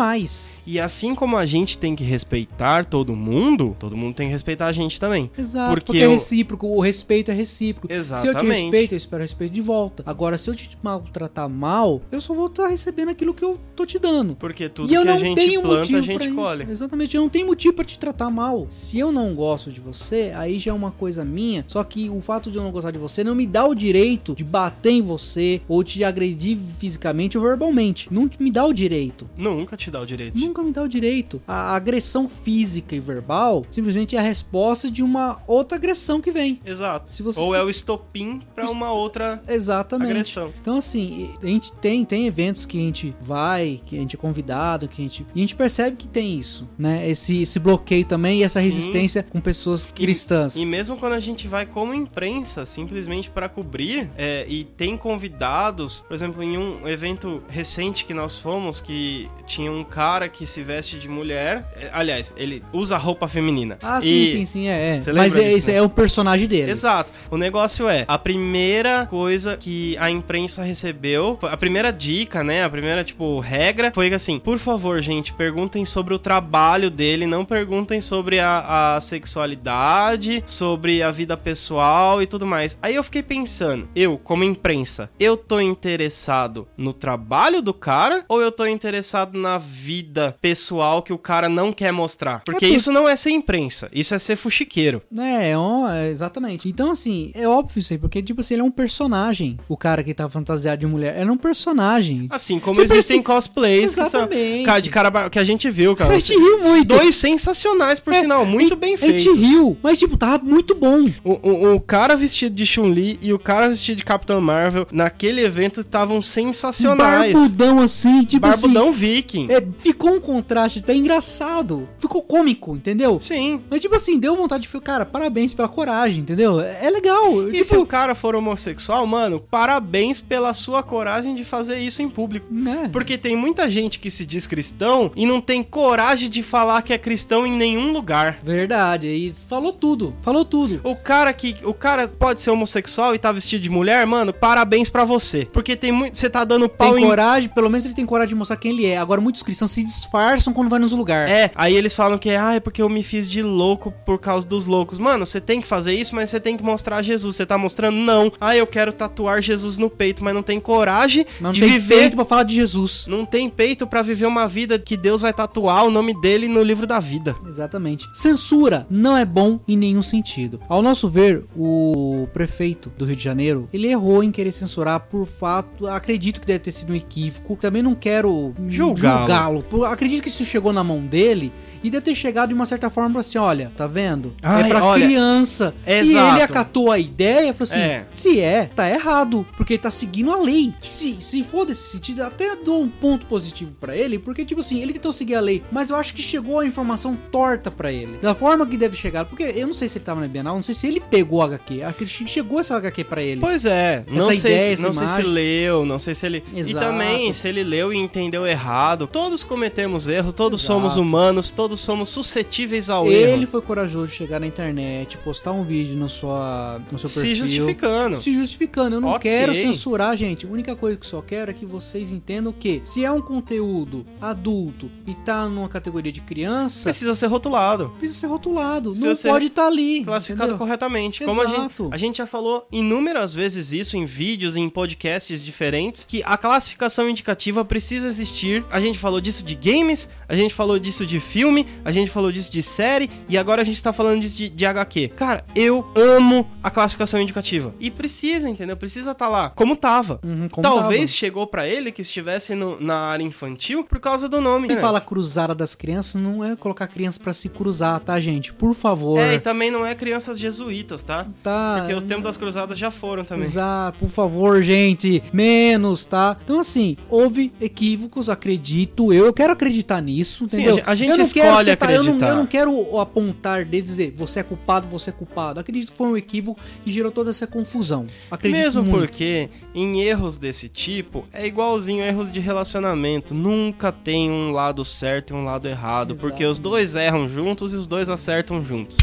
[0.66, 4.66] E assim como a gente tem que respeitar todo mundo, todo mundo tem que respeitar
[4.66, 5.30] a gente também.
[5.36, 7.88] Exato, Porque porque, é eu- recíproco, o respeito é recíproco.
[7.88, 8.60] Se eu te Exatamente.
[8.62, 10.02] respeito, eu espero respeito de volta.
[10.06, 13.86] Agora, se eu te maltratar mal, eu só vou estar recebendo aquilo que eu tô
[13.86, 14.34] te dando.
[14.36, 16.62] Porque tudo e eu que a não gente tenho planta, motivo a gente pra colhe.
[16.64, 16.72] isso.
[16.72, 18.66] Exatamente, eu não tenho motivo pra te tratar mal.
[18.68, 21.64] Se eu não gosto de você, aí já é uma coisa minha.
[21.66, 24.34] Só que o fato de eu não gostar de você não me dá o direito
[24.34, 28.08] de bater em você ou te agredir fisicamente ou verbalmente.
[28.10, 29.28] Não me dá o direito.
[29.36, 30.38] Nunca te dá o direito.
[30.38, 31.40] Nunca me dá o direito.
[31.46, 36.60] A agressão física e verbal simplesmente é a resposta de uma outra agressão que vem.
[36.64, 37.10] Exato.
[37.10, 40.10] Se você Ou se- é o estopim pra uma outra Exatamente.
[40.10, 40.52] agressão.
[40.60, 44.18] Então, assim, a gente tem, tem eventos que a gente vai, que a gente é
[44.18, 45.26] convidado, que a gente.
[45.34, 47.08] E a gente percebe que tem isso, né?
[47.08, 48.66] Esse, esse bloqueio também e essa Sim.
[48.66, 50.56] resistência com pessoas cristãs.
[50.56, 56.04] E mesmo quando a gente vai como imprensa, simplesmente para cobrir, é, e tem convidados,
[56.06, 60.62] por exemplo, em um evento recente que nós fomos, que tinha um cara que se
[60.62, 63.78] veste de mulher, é, aliás, ele usa roupa feminina.
[63.82, 64.96] Ah, sim, E- sim, sim, é.
[64.96, 65.00] é.
[65.00, 65.78] Você Mas é, disso, esse né?
[65.78, 66.70] é o personagem dele.
[66.70, 67.12] Exato.
[67.30, 72.70] O negócio é, a primeira coisa que a imprensa recebeu, a primeira dica, né, a
[72.70, 78.00] primeira, tipo, regra, foi assim, por favor, gente, perguntem sobre o trabalho dele, não perguntem
[78.00, 82.78] sobre a, a sexualidade, sobre a vida pessoal e tudo mais.
[82.82, 88.40] Aí eu fiquei pensando, eu, como imprensa, eu tô interessado no trabalho do cara ou
[88.40, 92.42] eu tô interessado na vida pessoal que o cara não quer mostrar?
[92.44, 95.02] Porque É por- isso não é ser imprensa, isso é ser fuxiqueiro.
[95.16, 95.58] É, é
[95.94, 96.68] é, exatamente.
[96.68, 99.58] Então, assim, é óbvio isso aí, porque, tipo assim, ele é um personagem.
[99.68, 101.16] O cara que tá fantasiado de mulher.
[101.16, 102.26] Era um personagem.
[102.30, 104.80] Assim como Você existem perce- cosplays que, são, Exatamente.
[104.82, 106.14] de cara que a gente viu, cara.
[106.14, 106.86] A gente riu muito.
[106.88, 109.22] Dois sensacionais, por É, sinal, muito a- bem A feitos.
[109.22, 111.08] gente riu, mas, tipo, tava muito bom.
[111.24, 115.42] O, o, o cara vestido de Chun-Li e o cara vestido de Capitão Marvel naquele
[115.42, 117.32] evento estavam sensacionais.
[117.32, 119.44] Barbudão assim, tipo Barbudão viking.
[119.44, 119.52] assim.
[119.58, 121.88] É, ficou um contraste, tá engraçado.
[121.98, 123.18] Ficou cômico, entendeu?
[123.20, 123.60] Sim.
[123.70, 126.60] Mas, tipo assim, deu vontade de ficar, cara, parabéns pela coragem, entendeu?
[126.60, 127.48] É é legal.
[127.48, 132.00] E tipo, se o cara for homossexual, mano, parabéns pela sua coragem de fazer isso
[132.02, 132.46] em público.
[132.50, 132.88] né?
[132.92, 136.92] Porque tem muita gente que se diz cristão e não tem coragem de falar que
[136.92, 138.38] é cristão em nenhum lugar.
[138.42, 140.80] Verdade, aí falou tudo, falou tudo.
[140.84, 141.56] O cara que.
[141.64, 145.44] O cara pode ser homossexual e tá vestido de mulher, mano, parabéns pra você.
[145.52, 146.16] Porque tem muito.
[146.16, 147.06] Você tá dando pau Tem em.
[147.06, 148.96] coragem, pelo menos ele tem coragem de mostrar quem ele é.
[148.96, 151.30] Agora, muitos cristãos se disfarçam quando vai nos lugares.
[151.32, 154.46] É, aí eles falam que ah, é porque eu me fiz de louco por causa
[154.46, 154.98] dos loucos.
[154.98, 157.36] Mano, você tem que fazer isso, mas você tem que mostrar Jesus.
[157.36, 157.96] Você tá mostrando?
[157.96, 158.32] Não.
[158.40, 161.96] Ah, eu quero tatuar Jesus no peito, mas não tem coragem Não de tem viver.
[161.96, 163.06] peito pra falar de Jesus.
[163.08, 166.62] Não tem peito pra viver uma vida que Deus vai tatuar o nome dele no
[166.62, 167.36] livro da vida.
[167.46, 168.06] Exatamente.
[168.12, 170.60] Censura não é bom em nenhum sentido.
[170.68, 175.26] Ao nosso ver, o prefeito do Rio de Janeiro, ele errou em querer censurar por
[175.26, 177.56] fato, acredito que deve ter sido um equívoco.
[177.56, 179.27] Também não quero Julgá-lo.
[179.34, 179.62] Julgá-lo.
[179.62, 181.52] Por- acredito que isso chegou na mão dele
[181.82, 184.34] e deve ter chegado de uma certa forma assim, olha, tá vendo?
[184.42, 185.74] Ai, é pra olha, criança.
[185.86, 186.34] E exato.
[186.34, 188.06] ele acatou a ideia e falou assim, É.
[188.12, 190.72] se é, tá errado, porque ele tá seguindo a lei.
[190.82, 194.80] Se, se for desse sentido, até dou um ponto positivo pra ele, porque tipo assim,
[194.80, 198.18] ele tentou seguir a lei, mas eu acho que chegou a informação torta pra ele.
[198.18, 200.62] Da forma que deve chegar, porque eu não sei se ele tava na Bienal, não
[200.62, 203.40] sei se ele pegou a HQ, acho que chegou essa HQ pra ele.
[203.40, 206.26] Pois é, não, Essa sei, ideia, se, essa não sei se leu, não sei se
[206.26, 206.44] ele.
[206.54, 206.86] E Exato.
[206.86, 209.06] também, se ele leu e entendeu errado.
[209.06, 210.74] Todos cometemos erros, todos Exato.
[210.74, 213.46] somos humanos, todos somos suscetíveis ao Ele erro.
[213.46, 217.36] foi corajoso de chegar na internet, postar um vídeo no, sua, no seu Se perfil.
[217.46, 218.16] justificando.
[218.22, 218.96] Se justificando.
[218.96, 219.30] Eu não Ok.
[219.30, 220.46] quero censurar, gente.
[220.46, 223.20] A única coisa que eu só quero é que vocês entendam que se é um
[223.20, 227.92] conteúdo adulto e tá numa categoria de criança, Precisa ser rotulado.
[227.98, 228.90] precisa ser rotulado.
[228.90, 230.04] Precisa não ser pode estar ali.
[230.04, 230.58] Classificado entendeu?
[230.58, 231.24] corretamente.
[231.24, 231.88] Como a gente, Exato.
[231.92, 237.08] a gente já falou inúmeras vezes isso em vídeos, em podcasts diferentes, que a classificação
[237.08, 238.64] indicativa precisa existir.
[238.70, 242.10] A gente falou disso de games, a gente falou disso de filme filme, a gente
[242.10, 245.08] falou disso de série e agora a gente tá falando disso de, de HQ.
[245.16, 247.74] Cara, eu amo a classificação indicativa.
[247.80, 248.76] E precisa, entendeu?
[248.76, 249.50] Precisa tá lá.
[249.50, 250.20] Como tava.
[250.24, 251.16] Uhum, como Talvez tava.
[251.18, 254.66] chegou pra ele que estivesse no- na área infantil por causa do nome.
[254.68, 254.82] Quem né?
[254.82, 258.52] fala cruzada das crianças não é colocar criança pra se cruzar, tá, gente?
[258.52, 259.18] Por favor.
[259.18, 261.26] É, e também não é crianças jesuítas, tá?
[261.42, 261.76] Tá.
[261.80, 263.44] Porque os tempos das cruzadas já foram também.
[263.44, 266.36] Exato, por favor, gente, menos, tá?
[266.44, 269.26] Então, assim, houve equívocos, acredito eu.
[269.26, 270.74] Eu quero acreditar nisso, Sim, entendeu?
[270.74, 273.64] a gen- a gente eu não escolhe quero citar- eu não, eu não quero apontar
[273.64, 275.60] de dizer você é culpado, você é culpado.
[275.60, 278.06] Acredito que foi um equívoco que gerou toda essa confusão.
[278.30, 278.98] Acredito Mesmo muito.
[279.06, 283.34] porque em erros desse tipo é igualzinho erros de relacionamento.
[283.34, 287.76] Nunca tem um lado certo e um lado errado, porque os dois erram juntos e
[287.76, 288.96] os dois acertam juntos.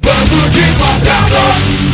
[0.00, 1.91] Bando de quadrados!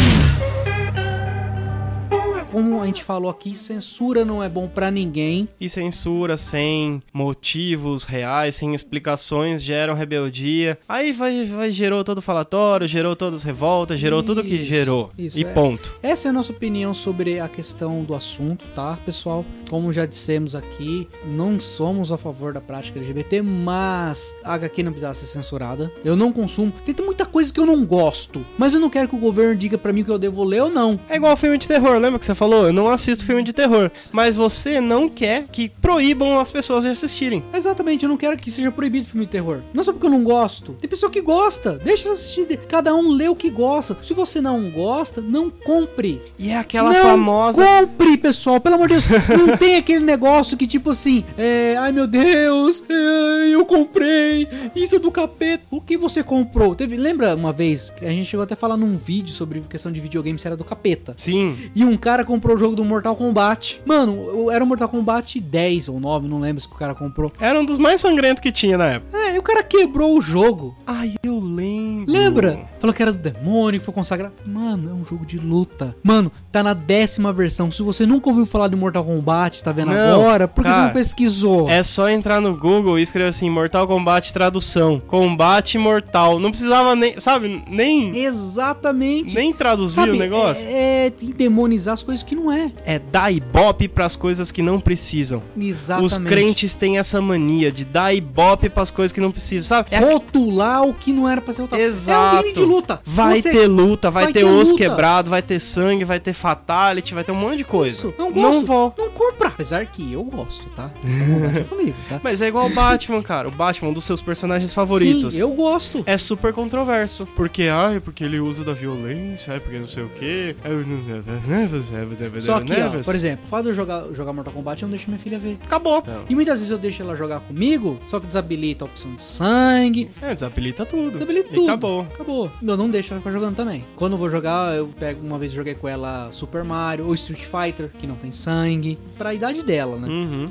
[2.59, 5.47] Como a gente falou aqui, censura não é bom pra ninguém.
[5.61, 10.77] E censura sem motivos reais, sem explicações, geram rebeldia.
[10.89, 15.11] Aí vai, vai gerou todo falatório, gerou todas as revoltas, gerou tudo que Isso, gerou.
[15.17, 15.53] isso, e é.
[15.53, 15.95] ponto.
[16.03, 19.45] Essa é a nossa opinião sobre a questão do assunto, tá, pessoal?
[19.71, 24.91] Como já dissemos aqui, não somos a favor da prática LGBT, mas a HQ não
[24.91, 25.93] precisava ser censurada.
[26.05, 26.73] Eu não consumo.
[26.85, 29.79] Tem muita coisa que eu não gosto, mas eu não quero que o governo diga
[29.79, 30.99] pra mim que eu devo ler ou não.
[31.09, 32.48] É igual filme de terror, lembra que você falou?
[32.57, 33.91] Eu não assisto filme de terror.
[34.13, 37.43] Mas você não quer que proíbam as pessoas de assistirem.
[37.53, 39.61] Exatamente, eu não quero que seja proibido filme de terror.
[39.73, 40.73] Não só porque eu não gosto.
[40.81, 42.47] Tem pessoa que gosta, deixa assistir.
[42.69, 43.97] Cada um lê o que gosta.
[44.01, 46.21] Se você não gosta, não compre.
[46.39, 47.65] E é aquela não famosa.
[47.65, 49.07] compre, pessoal, pelo amor de Deus.
[49.39, 54.97] Não tem aquele negócio que tipo assim, é, ai meu Deus, é, eu comprei, isso
[54.97, 55.65] é do capeta.
[55.71, 56.75] O que você comprou?
[56.75, 59.93] Teve, lembra uma vez que a gente chegou até a falar num vídeo sobre questão
[59.93, 61.15] de videogame se era do capeta.
[61.17, 61.57] Sim.
[61.75, 63.81] E um cara comprou o jogo do Mortal Kombat.
[63.87, 67.33] Mano, era o Mortal Kombat 10 ou 9, não lembro se o cara comprou.
[67.41, 69.17] Era um dos mais sangrentos que tinha na época.
[69.17, 70.77] É, e o cara quebrou o jogo.
[70.87, 72.13] Ai, eu lembro.
[72.13, 72.69] Lembra?
[72.79, 74.35] Falou que era do demônio, que foi consagrado.
[74.47, 75.97] Mano, é um jogo de luta.
[76.03, 77.71] Mano, tá na décima versão.
[77.71, 80.75] Se você nunca ouviu falar de Mortal Kombat, tá vendo Não, agora, por que você
[80.75, 81.69] cara, não pesquisou?
[81.69, 85.01] É só entrar no Google e escrever assim: Mortal Kombat tradução.
[85.07, 86.39] Combate mortal.
[86.39, 89.35] Não precisava nem, sabe, nem, Exatamente.
[89.35, 90.67] nem traduzir Sabe, o negócio.
[90.67, 92.71] É, é demonizar as coisas que não é.
[92.85, 95.43] É, dar ibope pras coisas que não precisam.
[95.59, 96.13] Exatamente.
[96.13, 99.89] Os crentes têm essa mania de dar ibope pras coisas que não precisam, sabe?
[99.91, 101.85] É Rotular o que não era pra ser rotulado.
[101.85, 102.37] Exato.
[102.37, 103.01] É um game de luta.
[103.05, 104.85] Vai Você- ter luta, vai, vai ter, ter osso luta.
[104.85, 107.97] quebrado, vai ter sangue, vai ter fatality, vai ter um monte de coisa.
[107.97, 108.53] Isso, não gosto.
[108.59, 108.95] Não vou.
[108.99, 109.49] Não compra.
[109.49, 110.91] Apesar que eu gosto, tá?
[111.05, 112.21] Então, comigo, tá?
[112.23, 113.49] Mas é igual o Batman, cara.
[113.49, 115.35] O Batman, um dos seus personagens favoritos.
[115.35, 116.03] Sim, eu gosto.
[116.07, 117.27] É super controverso.
[117.35, 120.55] Porque, ai, porque ele usa da violência, ai, porque não sei o quê.
[120.65, 124.53] ai, não sei- Só que, ó, por exemplo, o fato de eu jogar, jogar Mortal
[124.53, 125.59] Kombat, eu não deixo minha filha ver.
[125.65, 126.03] Acabou.
[126.29, 130.11] E muitas vezes eu deixo ela jogar comigo, só que desabilita a opção de sangue,
[130.23, 131.13] É, desabilita tudo.
[131.13, 131.69] desabilita E tudo.
[131.69, 132.01] acabou.
[132.03, 132.51] Acabou.
[132.61, 133.85] Eu não deixo ela ficar jogando também.
[133.95, 137.15] Quando eu vou jogar, eu pego uma vez eu joguei com ela Super Mario ou
[137.15, 140.09] Street Fighter, que não tem sangue, pra idade dela, né?
[140.09, 140.51] Uhum.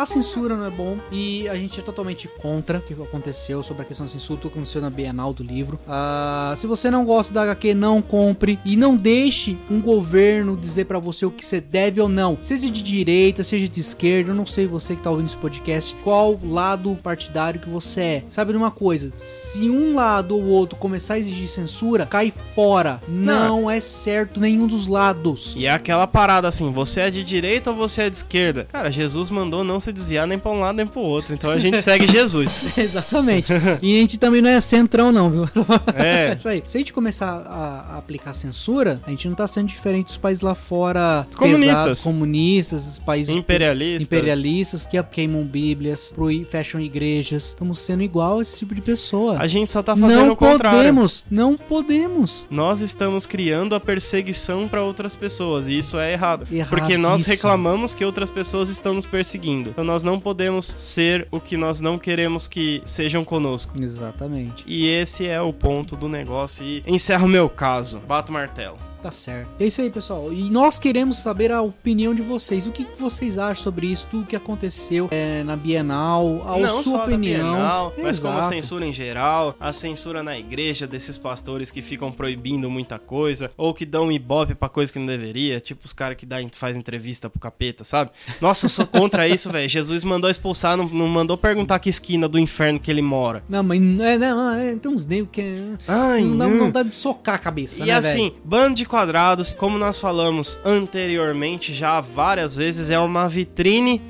[0.00, 3.82] A censura não é bom e a gente é totalmente contra o que aconteceu sobre
[3.82, 5.78] a questão da censura, tudo que aconteceu na Bienal do livro.
[5.86, 10.86] Ah, se você não gosta da HQ, não compre e não deixe um governo dizer
[10.86, 12.38] pra você o que você deve ou não.
[12.40, 15.94] Seja de direita, seja de esquerda, eu não sei você que tá ouvindo esse podcast,
[15.96, 18.24] qual lado partidário que você é.
[18.26, 19.12] Sabe de uma coisa?
[19.18, 23.02] Se um lado ou outro começar a exigir censura, cai fora.
[23.06, 25.54] Não é certo nenhum dos lados.
[25.54, 28.66] E é aquela parada assim, você é de direita ou você é de esquerda?
[28.72, 31.34] Cara, Jesus mandou não se desviar nem pra um lado nem pro outro.
[31.34, 32.76] Então a gente segue Jesus.
[32.78, 33.52] Exatamente.
[33.82, 35.48] E a gente também não é centrão, não, viu?
[35.94, 36.34] É.
[36.36, 36.62] isso aí.
[36.64, 40.42] Se a gente começar a, aplicar censura, a gente não tá sendo diferente dos países
[40.42, 41.26] lá fora.
[41.36, 41.78] Comunistas.
[41.78, 44.06] pesados, comunistas, os países Imperialistas.
[44.06, 46.14] imperialistas que queimam bíblias,
[46.48, 47.48] fecham igrejas.
[47.48, 49.36] Estamos sendo igual a esse tipo de pessoa.
[49.38, 50.78] A gente só tá fazendo não o contrário.
[50.78, 52.46] podemos, não podemos.
[52.50, 56.46] Nós estamos criando a perseguição pra outras pessoas e isso é errado.
[56.68, 59.74] Porque nós reclamamos que outras pessoas estão nos perseguindo.
[59.80, 63.82] Então nós não podemos ser o que nós não queremos que sejam conosco.
[63.82, 64.62] Exatamente.
[64.66, 66.62] E esse é o ponto do negócio.
[66.62, 67.98] E encerro o meu caso.
[68.00, 68.89] Bato martelo.
[69.02, 69.48] Tá certo.
[69.58, 70.32] É isso aí, pessoal.
[70.32, 72.66] E nós queremos saber a opinião de vocês.
[72.66, 74.06] O que vocês acham sobre isso?
[74.10, 76.42] Tudo que aconteceu é, na Bienal?
[76.46, 77.52] A não sua opinião.
[77.54, 78.54] Bienal, mas como Exato.
[78.54, 83.72] censura em geral, a censura na igreja desses pastores que ficam proibindo muita coisa, ou
[83.72, 87.30] que dão ibope pra coisa que não deveria, tipo os caras que dá, faz entrevista
[87.30, 88.10] pro capeta, sabe?
[88.40, 89.68] Nossa, eu sou contra isso, velho.
[89.68, 93.42] Jesus mandou expulsar, não, não mandou perguntar que esquina do inferno que ele mora.
[93.48, 95.42] Não, mas é, não, é, tem uns negros que.
[95.88, 96.56] Ai, não, dá, não.
[96.56, 98.36] não dá de socar a cabeça, E né, assim, velho?
[98.44, 104.02] bando de Quadrados, como nós falamos anteriormente já várias vezes, é uma vitrine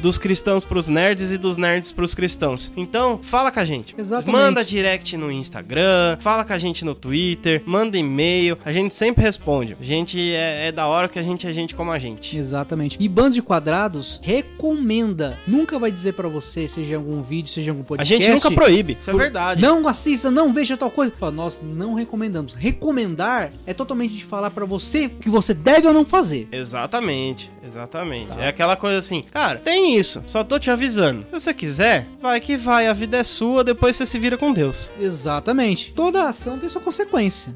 [0.00, 2.72] dos cristãos pros nerds e dos nerds pros cristãos.
[2.76, 3.94] Então, fala com a gente.
[3.96, 4.32] Exatamente.
[4.32, 9.22] Manda direct no Instagram, fala com a gente no Twitter, manda e-mail, a gente sempre
[9.22, 9.76] responde.
[9.80, 12.36] A gente é, é da hora que a gente é gente como a gente.
[12.36, 12.96] Exatamente.
[13.00, 15.38] E Bandos de Quadrados recomenda.
[15.46, 18.14] Nunca vai dizer pra você, seja em algum vídeo, seja em algum A podcast.
[18.14, 19.62] gente nunca proíbe, isso é verdade.
[19.62, 21.12] Não assista, não veja tal coisa.
[21.32, 22.52] Nós não recomendamos.
[22.54, 26.48] Recomendar é totalmente de falar pra você o que você deve ou não fazer.
[26.52, 28.28] Exatamente, exatamente.
[28.28, 28.42] Tá.
[28.42, 31.24] É aquela coisa assim, cara, tem isso, só tô te avisando.
[31.26, 34.52] Se você quiser, vai que vai, a vida é sua, depois você se vira com
[34.52, 34.90] Deus.
[34.98, 35.92] Exatamente.
[35.92, 37.54] Toda ação tem sua consequência.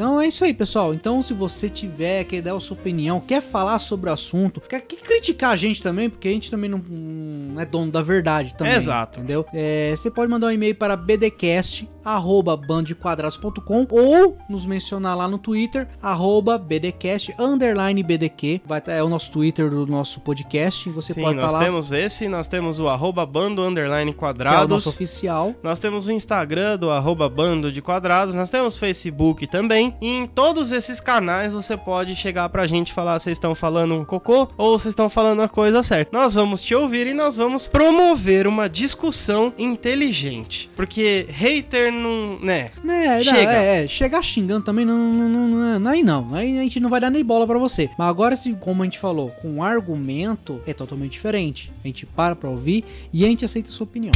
[0.00, 0.94] Então é isso aí, pessoal.
[0.94, 4.80] Então, se você tiver, quer dar a sua opinião, quer falar sobre o assunto, quer,
[4.80, 8.54] quer criticar a gente também, porque a gente também não, não é dono da verdade
[8.54, 8.72] também.
[8.72, 9.18] Exato.
[9.18, 9.44] Entendeu?
[9.52, 16.56] É, você pode mandar um e-mail para bdcast.bandequadrados.com ou nos mencionar lá no Twitter, arroba
[16.56, 18.62] bdcast, underline bdq.
[18.64, 20.88] Vai, tá- é o nosso Twitter do nosso podcast.
[20.88, 24.16] Você Sim, pode nós estar lá, temos esse, nós temos o arroba bando underline que
[24.16, 24.70] é o quadrados.
[24.70, 25.54] nosso oficial.
[25.62, 29.89] Nós temos o Instagram do arroba bando de quadrados, nós temos Facebook também.
[30.00, 33.54] E em todos esses canais você pode chegar pra gente e falar se vocês estão
[33.54, 36.16] falando um cocô ou vocês estão falando a coisa certa.
[36.16, 40.70] Nós vamos te ouvir e nós vamos promover uma discussão inteligente.
[40.76, 42.38] Porque hater não.
[42.40, 42.70] né?
[42.82, 43.52] Né, não, Chega.
[43.52, 46.34] É, é, chegar xingando também não, não, não, não, não- aí não.
[46.34, 47.88] Aí a gente não vai dar nem bola pra você.
[47.98, 51.72] Mas agora, se, como a gente falou, com argumento é totalmente diferente.
[51.84, 54.12] A gente para pra ouvir e a gente aceita a sua opinião.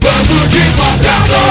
[0.00, 1.47] Bando de quadrados,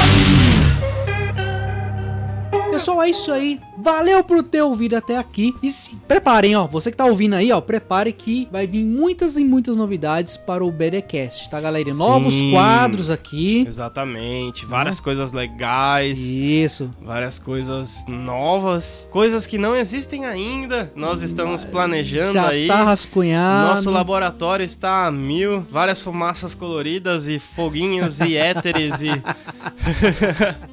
[2.78, 3.60] Pessoal, é isso aí.
[3.76, 5.52] Valeu por ter ouvido até aqui.
[5.64, 6.68] E se preparem, ó.
[6.68, 7.60] Você que tá ouvindo aí, ó.
[7.60, 11.92] Prepare que vai vir muitas e muitas novidades para o BDcast, tá, galera?
[11.92, 12.52] Novos Sim.
[12.52, 13.66] quadros aqui.
[13.68, 14.64] Exatamente.
[14.64, 16.20] Várias coisas legais.
[16.20, 16.92] Isso.
[17.02, 20.92] Várias coisas novas, coisas que não existem ainda.
[20.96, 22.68] Nós estamos planejando Já aí.
[22.68, 23.70] tá rascunhado.
[23.70, 29.10] Nosso laboratório está a mil, várias fumaças coloridas e foguinhos e éteres e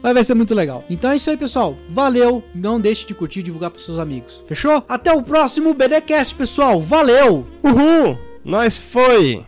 [0.03, 0.85] Mas vai ser muito legal.
[0.91, 1.77] Então é isso aí, pessoal.
[1.95, 2.43] Valeu.
[2.53, 4.43] Não deixe de curtir e divulgar pros seus amigos.
[4.47, 4.85] Fechou?
[4.89, 6.81] Até o próximo BDcast, pessoal.
[6.81, 7.47] Valeu!
[7.63, 8.19] Uhul!
[8.45, 9.47] Nós foi!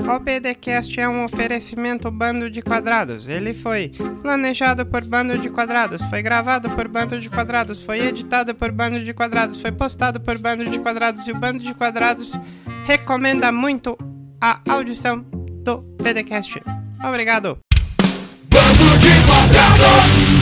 [0.00, 3.30] O BDcast é um oferecimento Bando de Quadrados.
[3.30, 3.90] Ele foi
[4.22, 9.02] planejado por Bando de Quadrados, foi gravado por Bando de Quadrados, foi editado por Bando
[9.02, 12.38] de Quadrados, foi postado por Bando de Quadrados e o Bando de Quadrados
[12.86, 13.98] recomenda muito
[14.40, 15.24] a audição
[15.64, 16.62] do BDcast.
[17.02, 17.58] Obrigado!
[18.58, 20.37] bando de quadrados.